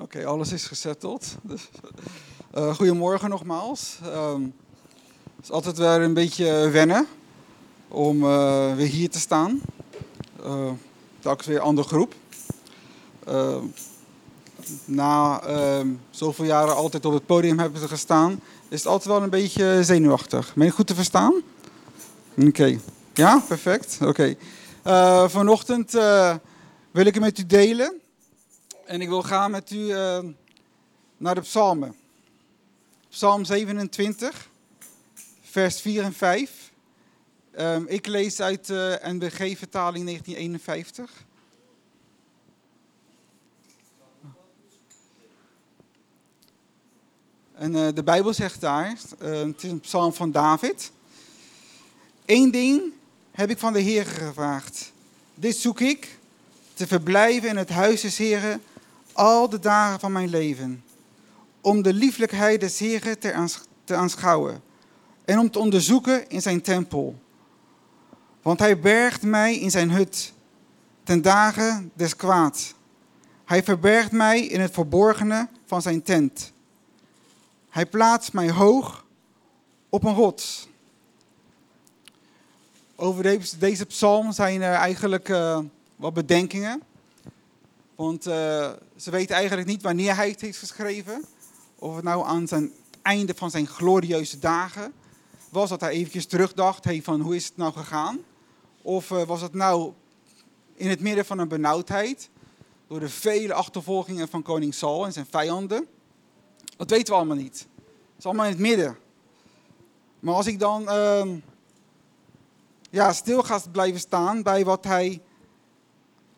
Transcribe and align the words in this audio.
Oké, 0.00 0.26
alles 0.26 0.52
is 0.52 0.66
gesetteld. 0.66 1.36
Dus, 1.42 1.68
uh, 2.58 2.74
goedemorgen 2.74 3.30
nogmaals. 3.30 3.98
Um, 4.14 4.54
het 5.36 5.44
is 5.44 5.50
altijd 5.50 5.78
weer 5.78 6.00
een 6.00 6.14
beetje 6.14 6.68
wennen 6.70 7.06
om 7.88 8.22
uh, 8.22 8.74
weer 8.74 8.86
hier 8.86 9.10
te 9.10 9.18
staan. 9.18 9.60
Uh, 10.46 10.70
telkens 11.18 11.46
weer 11.46 11.56
een 11.56 11.62
andere 11.62 11.88
groep. 11.88 12.14
Ehm, 13.24 13.64
na 14.84 15.42
ehm, 15.42 15.88
zoveel 16.10 16.44
jaren 16.44 16.76
altijd 16.76 17.04
op 17.04 17.12
het 17.12 17.26
podium 17.26 17.58
hebben 17.58 17.88
gestaan, 17.88 18.40
is 18.68 18.78
het 18.78 18.86
altijd 18.86 19.08
wel 19.08 19.22
een 19.22 19.30
beetje 19.30 19.84
zenuwachtig. 19.84 20.54
Ben 20.54 20.66
je 20.66 20.72
goed 20.72 20.86
te 20.86 20.94
verstaan? 20.94 21.34
Oké. 22.46 22.78
Ja, 23.14 23.42
perfect. 23.48 23.98
Oké. 24.02 24.34
vanochtend 25.28 25.92
wil 26.90 27.06
ik 27.06 27.14
het 27.14 27.20
met 27.20 27.38
u 27.38 27.46
delen. 27.46 27.99
En 28.90 29.00
ik 29.00 29.08
wil 29.08 29.22
gaan 29.22 29.50
met 29.50 29.70
u 29.70 29.76
uh, 29.76 30.18
naar 31.16 31.34
de 31.34 31.40
psalmen. 31.40 31.96
Psalm 33.08 33.44
27, 33.44 34.48
vers 35.42 35.80
4 35.80 36.02
en 36.02 36.12
5. 36.12 36.72
Um, 37.58 37.86
ik 37.86 38.06
lees 38.06 38.40
uit 38.40 38.66
de 38.66 39.00
uh, 39.02 39.10
NBG-vertaling 39.10 40.04
1951. 40.04 41.24
En 47.54 47.74
uh, 47.74 47.88
de 47.94 48.02
Bijbel 48.02 48.34
zegt 48.34 48.60
daar, 48.60 48.96
uh, 49.22 49.40
het 49.40 49.62
is 49.64 49.70
een 49.70 49.80
psalm 49.80 50.12
van 50.12 50.30
David. 50.30 50.92
Eén 52.26 52.50
ding 52.50 52.82
heb 53.30 53.50
ik 53.50 53.58
van 53.58 53.72
de 53.72 53.80
Heer 53.80 54.06
gevraagd. 54.06 54.92
Dit 55.34 55.56
zoek 55.56 55.80
ik, 55.80 56.18
te 56.74 56.86
verblijven 56.86 57.48
in 57.48 57.56
het 57.56 57.70
huis 57.70 58.00
des 58.00 58.16
Heren 58.16 58.62
al 59.20 59.48
de 59.48 59.58
dagen 59.58 60.00
van 60.00 60.12
mijn 60.12 60.28
leven. 60.28 60.84
Om 61.60 61.82
de 61.82 61.92
lieflijkheid 61.92 62.60
des 62.60 62.78
Heren 62.78 63.18
te 63.84 63.94
aanschouwen 63.94 64.62
en 65.24 65.38
om 65.38 65.50
te 65.50 65.58
onderzoeken 65.58 66.28
in 66.28 66.42
zijn 66.42 66.60
tempel. 66.60 67.18
Want 68.42 68.58
hij 68.58 68.78
bergt 68.78 69.22
mij 69.22 69.58
in 69.58 69.70
zijn 69.70 69.90
hut 69.90 70.32
ten 71.02 71.22
dagen 71.22 71.90
des 71.94 72.16
kwaad. 72.16 72.74
Hij 73.44 73.62
verbergt 73.62 74.12
mij 74.12 74.40
in 74.40 74.60
het 74.60 74.72
verborgene 74.72 75.48
van 75.66 75.82
zijn 75.82 76.02
tent. 76.02 76.52
Hij 77.68 77.86
plaatst 77.86 78.32
mij 78.32 78.50
hoog 78.50 79.04
op 79.88 80.04
een 80.04 80.14
rots. 80.14 80.68
Over 82.96 83.40
deze 83.58 83.86
psalm 83.86 84.32
zijn 84.32 84.62
er 84.62 84.74
eigenlijk 84.74 85.28
uh, 85.28 85.58
wat 85.96 86.14
bedenkingen. 86.14 86.82
Want 88.00 88.26
uh, 88.26 88.70
ze 88.96 89.10
weten 89.10 89.36
eigenlijk 89.36 89.68
niet 89.68 89.82
wanneer 89.82 90.16
hij 90.16 90.28
het 90.28 90.40
heeft 90.40 90.58
geschreven. 90.58 91.24
Of 91.78 91.94
het 91.94 92.04
nou 92.04 92.26
aan 92.26 92.42
het 92.42 92.70
einde 93.02 93.34
van 93.36 93.50
zijn 93.50 93.66
glorieuze 93.66 94.38
dagen 94.38 94.92
was. 95.48 95.68
Dat 95.68 95.80
hij 95.80 95.90
eventjes 95.90 96.26
terugdacht, 96.26 96.84
hey, 96.84 97.02
van 97.02 97.20
hoe 97.20 97.36
is 97.36 97.44
het 97.44 97.56
nou 97.56 97.72
gegaan? 97.72 98.18
Of 98.82 99.10
uh, 99.10 99.22
was 99.22 99.40
het 99.40 99.54
nou 99.54 99.92
in 100.74 100.88
het 100.88 101.00
midden 101.00 101.24
van 101.24 101.38
een 101.38 101.48
benauwdheid. 101.48 102.30
Door 102.86 103.00
de 103.00 103.08
vele 103.08 103.54
achtervolgingen 103.54 104.28
van 104.28 104.42
koning 104.42 104.74
Saul 104.74 105.04
en 105.04 105.12
zijn 105.12 105.26
vijanden. 105.30 105.86
Dat 106.76 106.90
weten 106.90 107.12
we 107.12 107.18
allemaal 107.18 107.36
niet. 107.36 107.66
Het 107.76 108.18
is 108.18 108.24
allemaal 108.24 108.44
in 108.44 108.52
het 108.52 108.60
midden. 108.60 108.98
Maar 110.20 110.34
als 110.34 110.46
ik 110.46 110.58
dan 110.58 110.82
uh, 110.82 111.22
ja, 112.90 113.12
stil 113.12 113.42
ga 113.42 113.60
blijven 113.72 114.00
staan 114.00 114.42
bij 114.42 114.64
wat 114.64 114.84
hij 114.84 115.20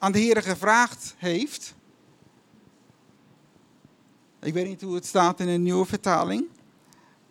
aan 0.03 0.13
de 0.13 0.19
Heer 0.19 0.43
gevraagd 0.43 1.15
heeft. 1.17 1.75
Ik 4.41 4.53
weet 4.53 4.67
niet 4.67 4.81
hoe 4.83 4.95
het 4.95 5.07
staat 5.07 5.41
in 5.41 5.49
een 5.49 5.63
nieuwe 5.63 5.87
vertaling. 5.87 6.49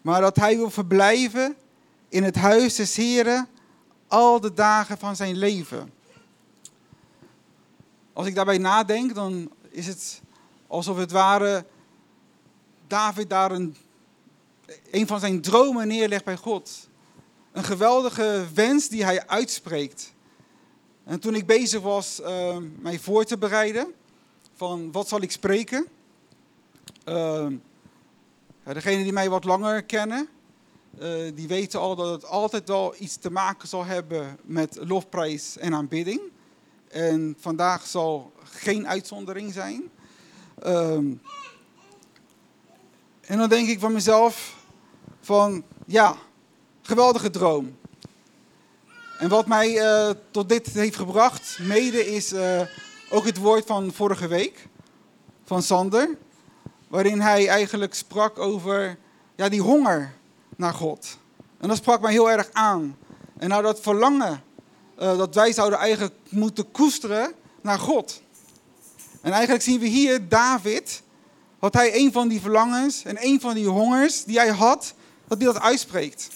Maar 0.02 0.22
dat 0.22 0.36
hij 0.36 0.58
wil 0.58 0.70
verblijven 0.70 1.56
in 2.10 2.24
het 2.24 2.36
huis 2.36 2.76
des 2.76 2.96
Heren 2.96 3.48
al 4.08 4.40
de 4.40 4.54
dagen 4.54 4.98
van 4.98 5.16
zijn 5.16 5.38
leven. 5.38 5.94
Als 8.14 8.28
ik 8.28 8.36
daarbij 8.36 8.58
nadenk, 8.58 9.16
dan 9.16 9.52
is 9.70 9.88
het 9.88 10.22
alsof 10.68 10.98
het 10.98 11.12
ware 11.12 11.66
David 12.88 13.30
daar 13.30 13.52
een, 13.52 13.76
een 14.92 15.08
van 15.08 15.20
zijn 15.20 15.42
dromen 15.42 15.88
neerlegt 15.88 16.26
bij 16.26 16.38
God. 16.38 16.90
Een 17.52 17.64
geweldige 17.64 18.46
wens 18.54 18.88
die 18.88 19.04
hij 19.04 19.28
uitspreekt. 19.28 20.14
En 21.12 21.20
toen 21.20 21.36
ik 21.36 21.46
bezig 21.46 21.82
was 21.82 22.20
uh, 22.20 22.58
mij 22.80 23.00
voor 23.00 23.24
te 23.24 23.38
bereiden, 23.38 23.94
van 24.56 24.92
wat 24.92 25.08
zal 25.08 25.22
ik 25.22 25.32
spreken? 25.32 25.88
Uh, 27.06 27.48
degenen 28.64 29.04
die 29.04 29.14
mij 29.14 29.30
wat 29.30 29.44
langer 29.44 29.84
kennen, 29.84 30.28
uh, 31.00 31.32
die 31.36 31.48
weten 31.48 31.80
al 31.80 31.96
dat 31.96 32.12
het 32.12 32.26
altijd 32.26 32.68
wel 32.68 32.96
iets 33.00 33.16
te 33.16 33.32
maken 33.32 33.68
zal 33.68 33.86
hebben 33.86 34.38
met 34.44 34.78
lofprijs 34.82 35.58
en 35.58 35.74
aanbidding. 35.74 36.22
En 36.88 37.36
vandaag 37.40 37.88
zal 37.88 38.32
geen 38.44 38.88
uitzondering 38.88 39.54
zijn. 39.54 39.90
Ehm, 40.60 41.14
en 43.22 43.38
dan 43.38 43.50
denk 43.50 43.68
ik 43.68 43.80
van 43.80 43.94
mezelf 43.94 44.56
van, 45.22 45.64
ja, 45.86 46.16
geweldige 46.82 47.30
droom. 47.30 47.80
En 49.22 49.30
wat 49.30 49.48
mij 49.48 49.72
uh, 49.72 50.10
tot 50.32 50.50
dit 50.50 50.68
heeft 50.68 50.96
gebracht, 50.96 51.58
mede, 51.60 52.14
is 52.14 52.34
uh, 52.34 52.62
ook 53.10 53.26
het 53.26 53.38
woord 53.38 53.66
van 53.66 53.92
vorige 53.94 54.28
week, 54.28 54.68
van 55.46 55.64
Sander. 55.64 56.18
Waarin 56.88 57.20
hij 57.20 57.48
eigenlijk 57.48 57.94
sprak 57.94 58.40
over 58.40 58.98
ja, 59.36 59.50
die 59.50 59.62
honger 59.62 60.14
naar 60.56 60.74
God. 60.74 61.18
En 61.60 61.68
dat 61.68 61.78
sprak 61.78 62.02
mij 62.02 62.12
heel 62.12 62.32
erg 62.32 62.50
aan. 62.52 62.98
En 63.38 63.50
nou 63.50 63.64
dat 63.64 63.80
verlangen 63.80 64.44
uh, 65.00 65.18
dat 65.18 65.36
wij 65.36 65.54
zouden 65.54 65.80
eigenlijk 65.80 66.16
moeten 66.30 66.72
koesteren 66.72 67.34
naar 67.62 67.80
God. 67.80 68.22
En 69.22 69.32
eigenlijk 69.32 69.64
zien 69.64 69.80
we 69.80 69.88
hier 69.88 70.30
David, 70.30 71.02
dat 71.60 71.74
hij 71.74 71.96
een 71.96 72.12
van 72.12 72.28
die 72.28 72.42
verlangens 72.42 73.04
en 73.04 73.18
een 73.20 73.42
van 73.42 73.54
die 73.54 73.68
hongers 73.68 74.24
die 74.24 74.38
hij 74.38 74.52
had, 74.52 74.94
dat 75.28 75.38
hij 75.38 75.48
dat 75.54 75.62
uitspreekt 75.62 76.30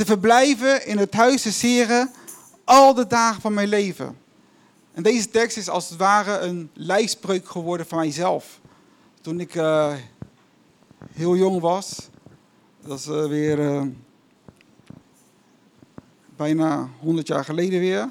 te 0.00 0.06
verblijven 0.06 0.86
in 0.86 0.98
het 0.98 1.14
huis 1.14 1.42
des 1.42 1.60
Heren 1.60 2.10
al 2.64 2.94
de 2.94 3.06
dagen 3.06 3.40
van 3.40 3.54
mijn 3.54 3.68
leven. 3.68 4.18
En 4.92 5.02
deze 5.02 5.30
tekst 5.30 5.56
is 5.56 5.68
als 5.68 5.88
het 5.88 5.98
ware 5.98 6.38
een 6.38 6.70
lijfspreuk 6.74 7.48
geworden 7.48 7.86
van 7.86 7.98
mijzelf. 7.98 8.60
Toen 9.20 9.40
ik 9.40 9.54
uh, 9.54 9.94
heel 11.12 11.36
jong 11.36 11.60
was, 11.60 12.08
dat 12.84 12.98
is 12.98 13.06
uh, 13.06 13.26
weer 13.26 13.58
uh, 13.58 13.82
bijna 16.36 16.88
100 17.00 17.26
jaar 17.26 17.44
geleden 17.44 17.80
weer, 17.80 18.08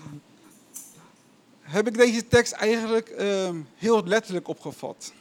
heb 1.76 1.86
ik 1.86 1.96
deze 1.96 2.28
tekst 2.28 2.52
eigenlijk 2.52 3.14
heel 3.74 4.04
letterlijk 4.04 4.48
opgevat. 4.48 5.12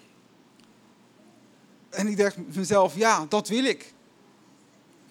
En 1.90 2.08
ik 2.08 2.18
dacht 2.18 2.38
mezelf, 2.56 2.96
ja, 2.96 3.26
dat 3.30 3.48
wil 3.48 3.64
ik. 3.64 3.94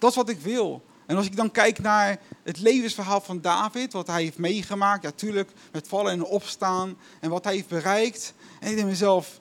Dat 0.01 0.09
is 0.09 0.15
wat 0.15 0.29
ik 0.29 0.39
wil. 0.39 0.83
En 1.05 1.17
als 1.17 1.25
ik 1.25 1.35
dan 1.35 1.51
kijk 1.51 1.79
naar 1.79 2.19
het 2.43 2.59
levensverhaal 2.59 3.21
van 3.21 3.41
David, 3.41 3.93
wat 3.93 4.07
hij 4.07 4.23
heeft 4.23 4.37
meegemaakt, 4.37 5.03
ja, 5.03 5.11
tuurlijk 5.11 5.51
met 5.71 5.87
vallen 5.87 6.11
en 6.11 6.23
opstaan 6.23 6.97
en 7.19 7.29
wat 7.29 7.43
hij 7.43 7.53
heeft 7.53 7.67
bereikt. 7.67 8.33
En 8.59 8.69
ik 8.69 8.75
denk 8.75 8.87
mezelf, 8.87 9.39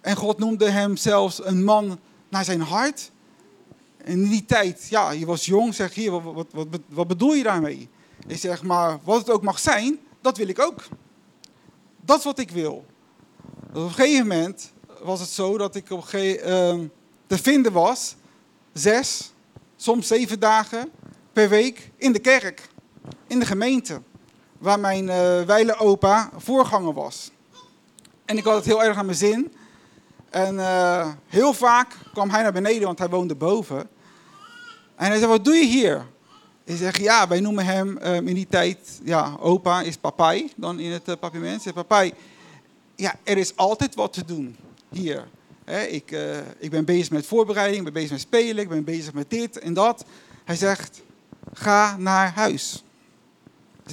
en 0.00 0.16
God 0.16 0.38
noemde 0.38 0.70
hem 0.70 0.96
zelfs 0.96 1.44
een 1.44 1.64
man 1.64 1.98
naar 2.28 2.44
zijn 2.44 2.60
hart. 2.60 3.10
In 4.04 4.28
die 4.28 4.44
tijd, 4.44 4.86
ja, 4.88 5.10
je 5.10 5.26
was 5.26 5.46
jong, 5.46 5.74
zeg 5.74 5.94
hier, 5.94 6.10
wat, 6.10 6.34
wat, 6.34 6.46
wat, 6.50 6.80
wat 6.88 7.08
bedoel 7.08 7.34
je 7.34 7.42
daarmee? 7.42 7.88
Ik 8.26 8.38
zeg, 8.38 8.62
maar 8.62 8.98
wat 9.02 9.18
het 9.18 9.30
ook 9.30 9.42
mag 9.42 9.58
zijn, 9.58 9.98
dat 10.20 10.36
wil 10.36 10.48
ik 10.48 10.58
ook. 10.60 10.84
Dat 12.00 12.18
is 12.18 12.24
wat 12.24 12.38
ik 12.38 12.50
wil. 12.50 12.84
op 13.68 13.74
een 13.74 13.90
gegeven 13.90 14.26
moment 14.26 14.72
was 15.02 15.20
het 15.20 15.28
zo 15.28 15.58
dat 15.58 15.74
ik 15.74 15.90
op 15.90 16.08
een 16.12 16.48
uh, 16.48 16.88
te 17.26 17.38
vinden 17.38 17.72
was, 17.72 18.14
zes, 18.72 19.32
soms 19.80 20.06
zeven 20.06 20.40
dagen 20.40 20.90
per 21.32 21.48
week 21.48 21.90
in 21.96 22.12
de 22.12 22.18
kerk, 22.18 22.68
in 23.26 23.38
de 23.38 23.46
gemeente, 23.46 24.02
waar 24.58 24.80
mijn 24.80 25.04
uh, 25.04 25.42
wijle 25.42 25.76
opa 25.76 26.30
voorganger 26.36 26.92
was. 26.92 27.30
En 28.24 28.36
ik 28.36 28.44
had 28.44 28.54
het 28.54 28.64
heel 28.64 28.84
erg 28.84 28.96
aan 28.96 29.04
mijn 29.04 29.16
zin. 29.16 29.52
En 30.30 30.54
uh, 30.54 31.08
heel 31.26 31.52
vaak 31.52 31.96
kwam 32.12 32.30
hij 32.30 32.42
naar 32.42 32.52
beneden, 32.52 32.82
want 32.82 32.98
hij 32.98 33.08
woonde 33.08 33.34
boven. 33.34 33.88
En 34.96 35.06
hij 35.06 35.18
zei, 35.18 35.30
wat 35.30 35.44
doe 35.44 35.54
je 35.54 35.66
hier? 35.66 36.06
Ik 36.64 36.76
zeg, 36.76 36.98
ja, 36.98 37.28
wij 37.28 37.40
noemen 37.40 37.64
hem 37.64 37.98
um, 38.02 38.28
in 38.28 38.34
die 38.34 38.46
tijd, 38.46 39.00
ja, 39.04 39.36
opa 39.38 39.82
is 39.82 39.96
papai, 39.96 40.52
dan 40.56 40.78
in 40.78 40.90
het 40.90 41.08
uh, 41.08 41.14
papiment. 41.20 41.62
Zeg, 41.62 41.72
papai, 41.72 42.12
ja, 42.94 43.14
er 43.22 43.38
is 43.38 43.56
altijd 43.56 43.94
wat 43.94 44.12
te 44.12 44.24
doen 44.24 44.56
hier 44.88 45.28
ik, 45.78 46.10
uh, 46.10 46.38
ik 46.58 46.70
ben 46.70 46.84
bezig 46.84 47.10
met 47.10 47.26
voorbereiding, 47.26 47.78
ik 47.78 47.84
ben 47.84 47.92
bezig 47.92 48.10
met 48.10 48.20
spelen, 48.20 48.62
ik 48.62 48.68
ben 48.68 48.84
bezig 48.84 49.12
met 49.12 49.30
dit 49.30 49.58
en 49.58 49.74
dat. 49.74 50.04
Hij 50.44 50.56
zegt, 50.56 51.02
ga 51.52 51.96
naar 51.96 52.32
huis. 52.34 52.84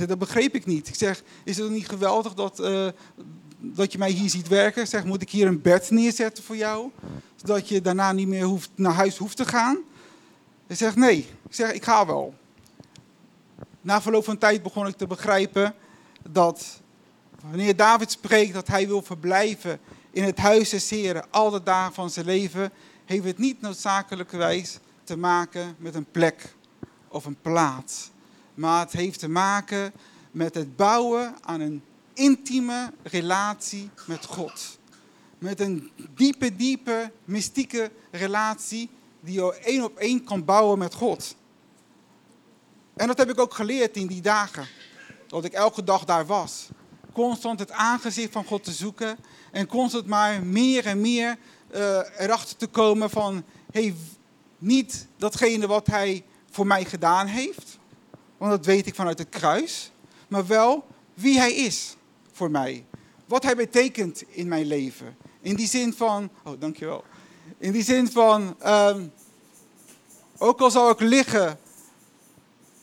Dat 0.07 0.19
begreep 0.19 0.55
ik 0.55 0.65
niet. 0.65 0.87
Ik 0.87 0.95
zeg, 0.95 1.23
is 1.43 1.57
het 1.57 1.69
niet 1.69 1.89
geweldig 1.89 2.33
dat, 2.33 2.59
uh, 2.59 2.87
dat 3.59 3.91
je 3.91 3.97
mij 3.97 4.09
hier 4.09 4.29
ziet 4.29 4.47
werken. 4.47 4.87
Zeg, 4.87 5.03
moet 5.03 5.21
ik 5.21 5.29
hier 5.29 5.47
een 5.47 5.61
bed 5.61 5.89
neerzetten 5.89 6.43
voor 6.43 6.55
jou? 6.55 6.89
Zodat 7.35 7.69
je 7.69 7.81
daarna 7.81 8.11
niet 8.11 8.27
meer 8.27 8.43
hoeft, 8.43 8.69
naar 8.75 8.93
huis 8.93 9.17
hoeft 9.17 9.37
te 9.37 9.45
gaan. 9.45 9.77
Hij 10.67 10.75
zegt, 10.75 10.95
nee. 10.95 11.17
Ik 11.17 11.55
zeg, 11.55 11.71
ik 11.71 11.83
ga 11.83 12.05
wel. 12.05 12.33
Na 13.81 14.01
verloop 14.01 14.23
van 14.23 14.37
tijd 14.37 14.63
begon 14.63 14.87
ik 14.87 14.95
te 14.95 15.07
begrijpen 15.07 15.73
dat 16.29 16.81
wanneer 17.41 17.75
David 17.75 18.11
spreekt 18.11 18.53
dat 18.53 18.67
hij 18.67 18.87
wil 18.87 19.01
verblijven 19.01 19.79
in 20.17 20.23
het 20.23 20.37
huis 20.37 20.69
des 20.69 20.89
Heren 20.89 21.25
al 21.29 21.49
de 21.49 21.63
dagen 21.63 21.93
van 21.93 22.09
zijn 22.09 22.25
leven, 22.25 22.71
heeft 23.05 23.23
het 23.23 23.37
niet 23.37 23.61
noodzakelijkerwijs 23.61 24.79
te 25.03 25.17
maken 25.17 25.75
met 25.79 25.95
een 25.95 26.11
plek 26.11 26.55
of 27.07 27.25
een 27.25 27.41
plaats. 27.41 28.09
Maar 28.53 28.79
het 28.79 28.91
heeft 28.91 29.19
te 29.19 29.29
maken 29.29 29.93
met 30.31 30.55
het 30.55 30.75
bouwen 30.75 31.35
aan 31.41 31.59
een 31.59 31.83
intieme 32.13 32.93
relatie 33.03 33.89
met 34.05 34.25
God. 34.25 34.79
Met 35.37 35.59
een 35.59 35.91
diepe, 36.15 36.55
diepe, 36.55 37.11
mystieke 37.25 37.91
relatie 38.11 38.89
die 39.19 39.33
je 39.33 39.53
één 39.53 39.83
op 39.83 39.97
één 39.97 40.23
kan 40.23 40.45
bouwen 40.45 40.77
met 40.77 40.93
God. 40.93 41.35
En 42.95 43.07
dat 43.07 43.17
heb 43.17 43.29
ik 43.29 43.39
ook 43.39 43.53
geleerd 43.53 43.95
in 43.95 44.07
die 44.07 44.21
dagen. 44.21 44.67
Dat 45.27 45.45
ik 45.45 45.53
elke 45.53 45.83
dag 45.83 46.05
daar 46.05 46.25
was. 46.25 46.69
Constant 47.17 47.59
het 47.59 47.71
aangezicht 47.71 48.31
van 48.31 48.45
God 48.45 48.63
te 48.63 48.71
zoeken. 48.71 49.17
En 49.51 49.67
constant 49.67 50.05
maar 50.05 50.43
meer 50.43 50.85
en 50.85 51.01
meer 51.01 51.37
uh, 51.75 51.99
erachter 52.17 52.57
te 52.57 52.67
komen 52.67 53.09
van... 53.09 53.43
Hey, 53.71 53.95
niet 54.57 55.07
datgene 55.17 55.67
wat 55.67 55.87
hij 55.87 56.23
voor 56.51 56.67
mij 56.67 56.85
gedaan 56.85 57.27
heeft. 57.27 57.77
Want 58.37 58.51
dat 58.51 58.65
weet 58.65 58.87
ik 58.87 58.95
vanuit 58.95 59.17
het 59.17 59.29
kruis. 59.29 59.91
Maar 60.27 60.47
wel 60.47 60.87
wie 61.13 61.39
hij 61.39 61.53
is 61.53 61.95
voor 62.31 62.51
mij. 62.51 62.85
Wat 63.25 63.43
hij 63.43 63.55
betekent 63.55 64.23
in 64.27 64.47
mijn 64.47 64.65
leven. 64.65 65.17
In 65.41 65.55
die 65.55 65.67
zin 65.67 65.93
van... 65.93 66.29
Oh, 66.43 66.59
dankjewel. 66.59 67.03
In 67.57 67.71
die 67.71 67.83
zin 67.83 68.11
van... 68.11 68.55
Um, 68.65 69.11
ook 70.37 70.59
al 70.59 70.71
zou 70.71 70.91
ik 70.91 70.99
liggen 70.99 71.59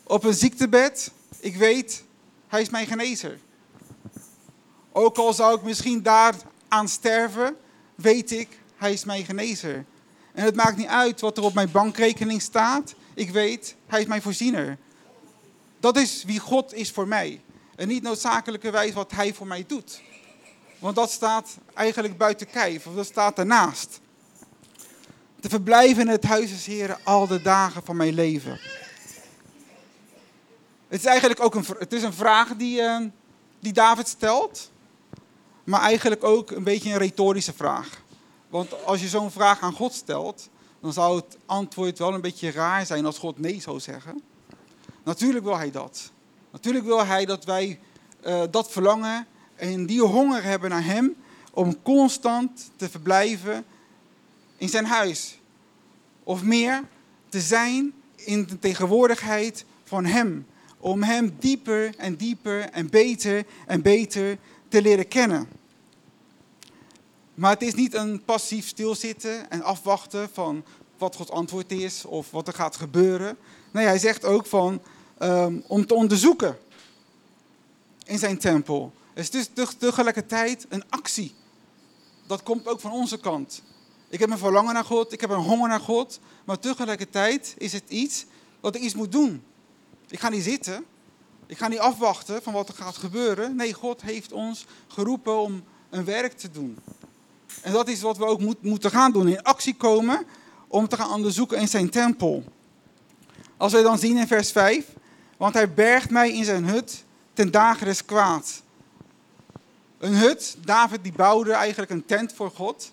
op 0.04 0.24
een 0.24 0.34
ziektebed, 0.34 1.10
ik 1.40 1.56
weet, 1.56 2.04
hij 2.48 2.60
is 2.60 2.70
mijn 2.70 2.86
genezer. 2.86 3.38
Ook 4.96 5.16
al 5.16 5.32
zou 5.32 5.56
ik 5.56 5.62
misschien 5.62 6.02
daar 6.02 6.34
aan 6.68 6.88
sterven, 6.88 7.56
weet 7.94 8.30
ik, 8.30 8.48
hij 8.76 8.92
is 8.92 9.04
mijn 9.04 9.24
genezer. 9.24 9.84
En 10.32 10.44
het 10.44 10.54
maakt 10.54 10.76
niet 10.76 10.86
uit 10.86 11.20
wat 11.20 11.36
er 11.36 11.44
op 11.44 11.54
mijn 11.54 11.70
bankrekening 11.70 12.42
staat. 12.42 12.94
Ik 13.14 13.30
weet, 13.30 13.76
hij 13.86 14.00
is 14.00 14.06
mijn 14.06 14.22
voorziener. 14.22 14.78
Dat 15.80 15.96
is 15.96 16.24
wie 16.24 16.38
God 16.38 16.74
is 16.74 16.90
voor 16.90 17.08
mij. 17.08 17.40
En 17.76 17.88
niet 17.88 18.02
noodzakelijkerwijs 18.02 18.92
wat 18.92 19.12
hij 19.12 19.34
voor 19.34 19.46
mij 19.46 19.64
doet. 19.66 20.02
Want 20.78 20.96
dat 20.96 21.10
staat 21.10 21.56
eigenlijk 21.74 22.16
buiten 22.16 22.50
kijf, 22.50 22.86
of 22.86 22.94
dat 22.94 23.06
staat 23.06 23.36
daarnaast. 23.36 24.00
Te 25.40 25.48
verblijven 25.48 26.02
in 26.02 26.08
het 26.08 26.24
huis 26.24 26.50
des 26.50 26.66
Heren 26.66 26.98
al 27.04 27.26
de 27.26 27.42
dagen 27.42 27.84
van 27.84 27.96
mijn 27.96 28.14
leven. 28.14 28.60
Het 30.88 31.00
is 31.00 31.04
eigenlijk 31.04 31.40
ook 31.40 31.54
een, 31.54 31.66
het 31.78 31.92
is 31.92 32.02
een 32.02 32.12
vraag 32.12 32.56
die, 32.56 32.80
uh, 32.80 33.00
die 33.60 33.72
David 33.72 34.08
stelt. 34.08 34.72
Maar 35.64 35.80
eigenlijk 35.80 36.24
ook 36.24 36.50
een 36.50 36.64
beetje 36.64 36.90
een 36.90 36.98
retorische 36.98 37.52
vraag. 37.52 38.02
Want 38.48 38.84
als 38.84 39.00
je 39.00 39.08
zo'n 39.08 39.30
vraag 39.30 39.60
aan 39.60 39.72
God 39.72 39.92
stelt, 39.92 40.48
dan 40.80 40.92
zou 40.92 41.16
het 41.16 41.36
antwoord 41.46 41.98
wel 41.98 42.14
een 42.14 42.20
beetje 42.20 42.50
raar 42.50 42.86
zijn 42.86 43.06
als 43.06 43.18
God 43.18 43.38
nee 43.38 43.60
zou 43.60 43.80
zeggen. 43.80 44.22
Natuurlijk 45.04 45.44
wil 45.44 45.56
hij 45.56 45.70
dat. 45.70 46.12
Natuurlijk 46.52 46.84
wil 46.84 47.06
hij 47.06 47.24
dat 47.24 47.44
wij 47.44 47.78
uh, 48.26 48.42
dat 48.50 48.70
verlangen 48.70 49.26
en 49.56 49.86
die 49.86 50.02
honger 50.02 50.42
hebben 50.42 50.70
naar 50.70 50.84
hem 50.84 51.14
om 51.52 51.82
constant 51.82 52.70
te 52.76 52.90
verblijven 52.90 53.64
in 54.56 54.68
zijn 54.68 54.84
huis. 54.84 55.38
Of 56.22 56.42
meer 56.42 56.82
te 57.28 57.40
zijn 57.40 57.92
in 58.16 58.46
de 58.46 58.58
tegenwoordigheid 58.58 59.64
van 59.84 60.04
hem. 60.04 60.46
Om 60.78 61.02
hem 61.02 61.36
dieper 61.38 61.94
en 61.96 62.16
dieper 62.16 62.60
en 62.60 62.90
beter 62.90 63.44
en 63.66 63.82
beter 63.82 64.38
te 64.74 64.82
leren 64.82 65.08
kennen. 65.08 65.48
Maar 67.34 67.50
het 67.50 67.62
is 67.62 67.74
niet 67.74 67.94
een 67.94 68.24
passief 68.24 68.68
stilzitten 68.68 69.50
en 69.50 69.62
afwachten 69.62 70.28
van 70.32 70.64
wat 70.98 71.16
Gods 71.16 71.30
antwoord 71.30 71.72
is 71.72 72.04
of 72.04 72.30
wat 72.30 72.48
er 72.48 72.54
gaat 72.54 72.76
gebeuren. 72.76 73.36
Nee, 73.70 73.86
hij 73.86 73.98
zegt 73.98 74.24
ook 74.24 74.46
van 74.46 74.82
um, 75.18 75.64
om 75.66 75.86
te 75.86 75.94
onderzoeken 75.94 76.58
in 78.04 78.18
zijn 78.18 78.38
tempel. 78.38 78.92
Het 79.14 79.34
is 79.34 79.50
dus 79.50 79.68
tegelijkertijd 79.78 80.66
een 80.68 80.84
actie. 80.88 81.34
Dat 82.26 82.42
komt 82.42 82.66
ook 82.66 82.80
van 82.80 82.92
onze 82.92 83.18
kant. 83.18 83.62
Ik 84.08 84.20
heb 84.20 84.30
een 84.30 84.38
verlangen 84.38 84.74
naar 84.74 84.84
God, 84.84 85.12
ik 85.12 85.20
heb 85.20 85.30
een 85.30 85.36
honger 85.36 85.68
naar 85.68 85.80
God, 85.80 86.20
maar 86.44 86.58
tegelijkertijd 86.58 87.54
is 87.58 87.72
het 87.72 87.84
iets 87.88 88.26
wat 88.60 88.74
ik 88.74 88.82
iets 88.82 88.94
moet 88.94 89.12
doen. 89.12 89.42
Ik 90.08 90.20
ga 90.20 90.28
niet 90.28 90.44
zitten, 90.44 90.84
ik 91.46 91.58
ga 91.58 91.68
niet 91.68 91.78
afwachten 91.78 92.42
van 92.42 92.52
wat 92.52 92.68
er 92.68 92.74
gaat 92.74 92.96
gebeuren. 92.96 93.56
Nee, 93.56 93.72
God 93.72 94.02
heeft 94.02 94.32
ons 94.32 94.66
geroepen 94.88 95.40
om 95.40 95.64
een 95.90 96.04
werk 96.04 96.32
te 96.38 96.50
doen. 96.50 96.78
En 97.62 97.72
dat 97.72 97.88
is 97.88 98.00
wat 98.00 98.16
we 98.16 98.24
ook 98.24 98.40
moet, 98.40 98.62
moeten 98.62 98.90
gaan 98.90 99.12
doen, 99.12 99.28
in 99.28 99.42
actie 99.42 99.76
komen 99.76 100.26
om 100.68 100.88
te 100.88 100.96
gaan 100.96 101.10
onderzoeken 101.10 101.58
in 101.58 101.68
zijn 101.68 101.90
tempel. 101.90 102.44
Als 103.56 103.72
we 103.72 103.82
dan 103.82 103.98
zien 103.98 104.16
in 104.16 104.26
vers 104.26 104.52
5, 104.52 104.86
want 105.36 105.54
hij 105.54 105.74
bergt 105.74 106.10
mij 106.10 106.32
in 106.32 106.44
zijn 106.44 106.64
hut 106.64 107.04
ten 107.32 107.50
dagen 107.50 108.04
kwaad. 108.04 108.62
Een 109.98 110.14
hut, 110.14 110.56
David 110.64 111.02
die 111.02 111.12
bouwde 111.12 111.52
eigenlijk 111.52 111.90
een 111.90 112.06
tent 112.06 112.32
voor 112.32 112.50
God. 112.50 112.92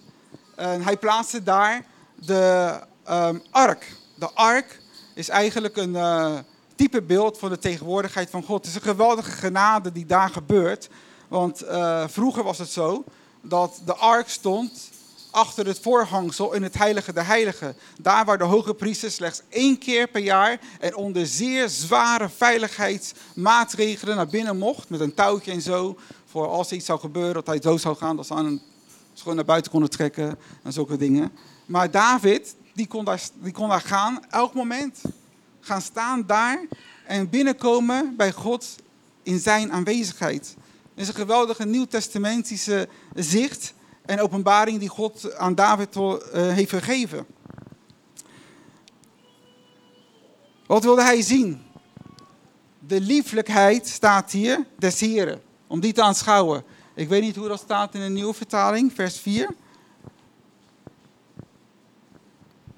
En 0.55 0.81
hij 0.81 0.97
plaatste 0.97 1.43
daar 1.43 1.85
de 2.15 2.79
um, 3.09 3.41
ark. 3.51 3.95
De 4.15 4.31
ark 4.31 4.81
is 5.15 5.29
eigenlijk 5.29 5.77
een 5.77 5.93
uh, 5.93 6.37
type 6.81 7.01
beeld 7.01 7.37
van 7.37 7.49
de 7.49 7.59
tegenwoordigheid 7.59 8.29
van 8.29 8.43
God. 8.43 8.57
Het 8.57 8.67
is 8.67 8.75
een 8.75 8.81
geweldige 8.81 9.31
genade 9.31 9.91
die 9.91 10.05
daar 10.05 10.29
gebeurt. 10.29 10.89
Want 11.27 11.63
uh, 11.63 12.03
vroeger 12.07 12.43
was 12.43 12.57
het 12.57 12.69
zo 12.69 13.03
dat 13.41 13.81
de 13.85 13.95
ark 13.95 14.29
stond 14.29 14.89
achter 15.31 15.65
het 15.65 15.79
voorhangsel 15.79 16.53
in 16.53 16.63
het 16.63 16.77
heilige 16.77 17.13
der 17.13 17.25
heiligen. 17.25 17.75
Daar 17.99 18.25
waar 18.25 18.37
de 18.37 18.43
hoge 18.43 18.73
priester 18.73 19.11
slechts 19.11 19.41
één 19.49 19.77
keer 19.77 20.07
per 20.07 20.21
jaar 20.21 20.59
en 20.79 20.95
onder 20.95 21.27
zeer 21.27 21.69
zware 21.69 22.29
veiligheidsmaatregelen 22.29 24.15
naar 24.15 24.27
binnen 24.27 24.57
mocht. 24.57 24.89
Met 24.89 24.99
een 24.99 25.13
touwtje 25.13 25.51
en 25.51 25.61
zo. 25.61 25.97
Voor 26.25 26.47
als 26.47 26.71
iets 26.71 26.85
zou 26.85 26.99
gebeuren, 26.99 27.33
dat 27.33 27.47
hij 27.47 27.59
dood 27.59 27.81
zou 27.81 27.95
gaan. 27.95 28.15
Dat 28.15 28.27
ze 28.27 28.33
aan 28.33 28.45
een 28.45 28.61
gewoon 29.13 29.35
naar 29.35 29.45
buiten 29.45 29.71
konden 29.71 29.89
trekken 29.89 30.37
en 30.63 30.73
zulke 30.73 30.97
dingen. 30.97 31.31
Maar 31.65 31.91
David, 31.91 32.55
die 32.73 32.87
kon 32.87 33.05
daar, 33.05 33.21
die 33.33 33.53
kon 33.53 33.69
daar 33.69 33.81
gaan, 33.81 34.19
elk 34.29 34.53
moment. 34.53 35.01
Gaan 35.61 35.81
staan 35.81 36.25
daar 36.25 36.65
en 37.05 37.29
binnenkomen 37.29 38.15
bij 38.15 38.31
God 38.31 38.75
in 39.23 39.39
zijn 39.39 39.71
aanwezigheid. 39.71 40.55
Het 40.89 41.03
is 41.03 41.07
een 41.07 41.13
geweldige 41.13 41.65
nieuwtestamentische 41.65 42.87
zicht 43.15 43.73
en 44.05 44.19
openbaring 44.19 44.79
die 44.79 44.89
God 44.89 45.35
aan 45.35 45.55
David 45.55 45.95
uh, 45.95 46.13
heeft 46.31 46.69
gegeven. 46.69 47.25
Wat 50.65 50.83
wilde 50.83 51.03
hij 51.03 51.21
zien? 51.21 51.61
De 52.79 53.01
lieflijkheid 53.01 53.87
staat 53.87 54.31
hier 54.31 54.65
des 54.77 54.99
Heren, 54.99 55.41
om 55.67 55.79
die 55.79 55.93
te 55.93 56.01
aanschouwen. 56.01 56.63
Ik 56.93 57.09
weet 57.09 57.21
niet 57.21 57.35
hoe 57.35 57.47
dat 57.47 57.59
staat 57.59 57.95
in 57.95 58.01
de 58.01 58.09
nieuwe 58.09 58.33
vertaling, 58.33 58.93
vers 58.93 59.19
4. 59.19 59.49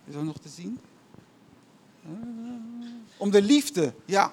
Is 0.06 0.13
dat 0.13 0.24
nog 0.24 0.38
te 0.38 0.50
zien? 0.50 0.80
Om 3.24 3.32
de 3.32 3.42
liefde, 3.42 3.94
ja. 4.06 4.32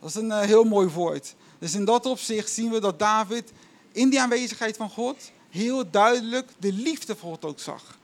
Dat 0.00 0.08
is 0.08 0.14
een 0.14 0.26
uh, 0.26 0.40
heel 0.40 0.64
mooi 0.64 0.88
woord. 0.88 1.34
Dus 1.58 1.74
in 1.74 1.84
dat 1.84 2.06
opzicht 2.06 2.50
zien 2.50 2.70
we 2.70 2.80
dat 2.80 2.98
David 2.98 3.52
in 3.92 4.10
die 4.10 4.20
aanwezigheid 4.20 4.76
van 4.76 4.90
God 4.90 5.32
heel 5.50 5.90
duidelijk 5.90 6.50
de 6.58 6.72
liefde 6.72 7.16
voor 7.16 7.30
God 7.30 7.44
ook 7.44 7.60
zag. 7.60 7.98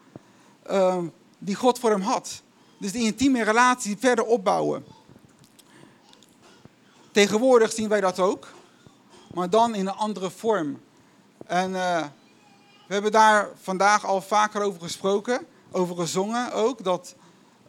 Uh, 0.71 0.99
die 1.39 1.55
God 1.55 1.79
voor 1.79 1.91
hem 1.91 2.01
had. 2.01 2.43
Dus 2.79 2.93
die 2.93 3.05
intieme 3.05 3.43
relatie 3.43 3.97
verder 3.99 4.25
opbouwen. 4.25 4.85
Tegenwoordig 7.13 7.73
zien 7.73 7.89
wij 7.89 8.01
dat 8.01 8.19
ook, 8.19 8.49
maar 9.35 9.51
dan 9.51 9.75
in 9.75 9.87
een 9.87 9.95
andere 9.95 10.31
vorm. 10.31 10.81
En 11.47 11.71
uh, 11.71 12.05
we 12.87 12.93
hebben 12.93 13.13
daar 13.13 13.49
vandaag 13.63 14.07
al 14.07 14.21
vaker 14.21 14.63
over 14.63 14.81
gesproken, 14.81 15.47
over 15.71 15.97
gezongen 15.97 16.53
ook, 16.53 16.85
dat 16.85 17.15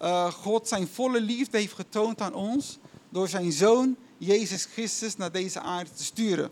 uh, 0.01 0.31
God 0.31 0.67
zijn 0.67 0.87
volle 0.87 1.21
liefde 1.21 1.57
heeft 1.57 1.73
getoond 1.73 2.21
aan 2.21 2.33
ons 2.33 2.77
door 3.09 3.27
zijn 3.27 3.51
zoon 3.51 3.95
Jezus 4.17 4.65
Christus 4.65 5.15
naar 5.15 5.31
deze 5.31 5.59
aarde 5.59 5.89
te 5.95 6.03
sturen. 6.03 6.51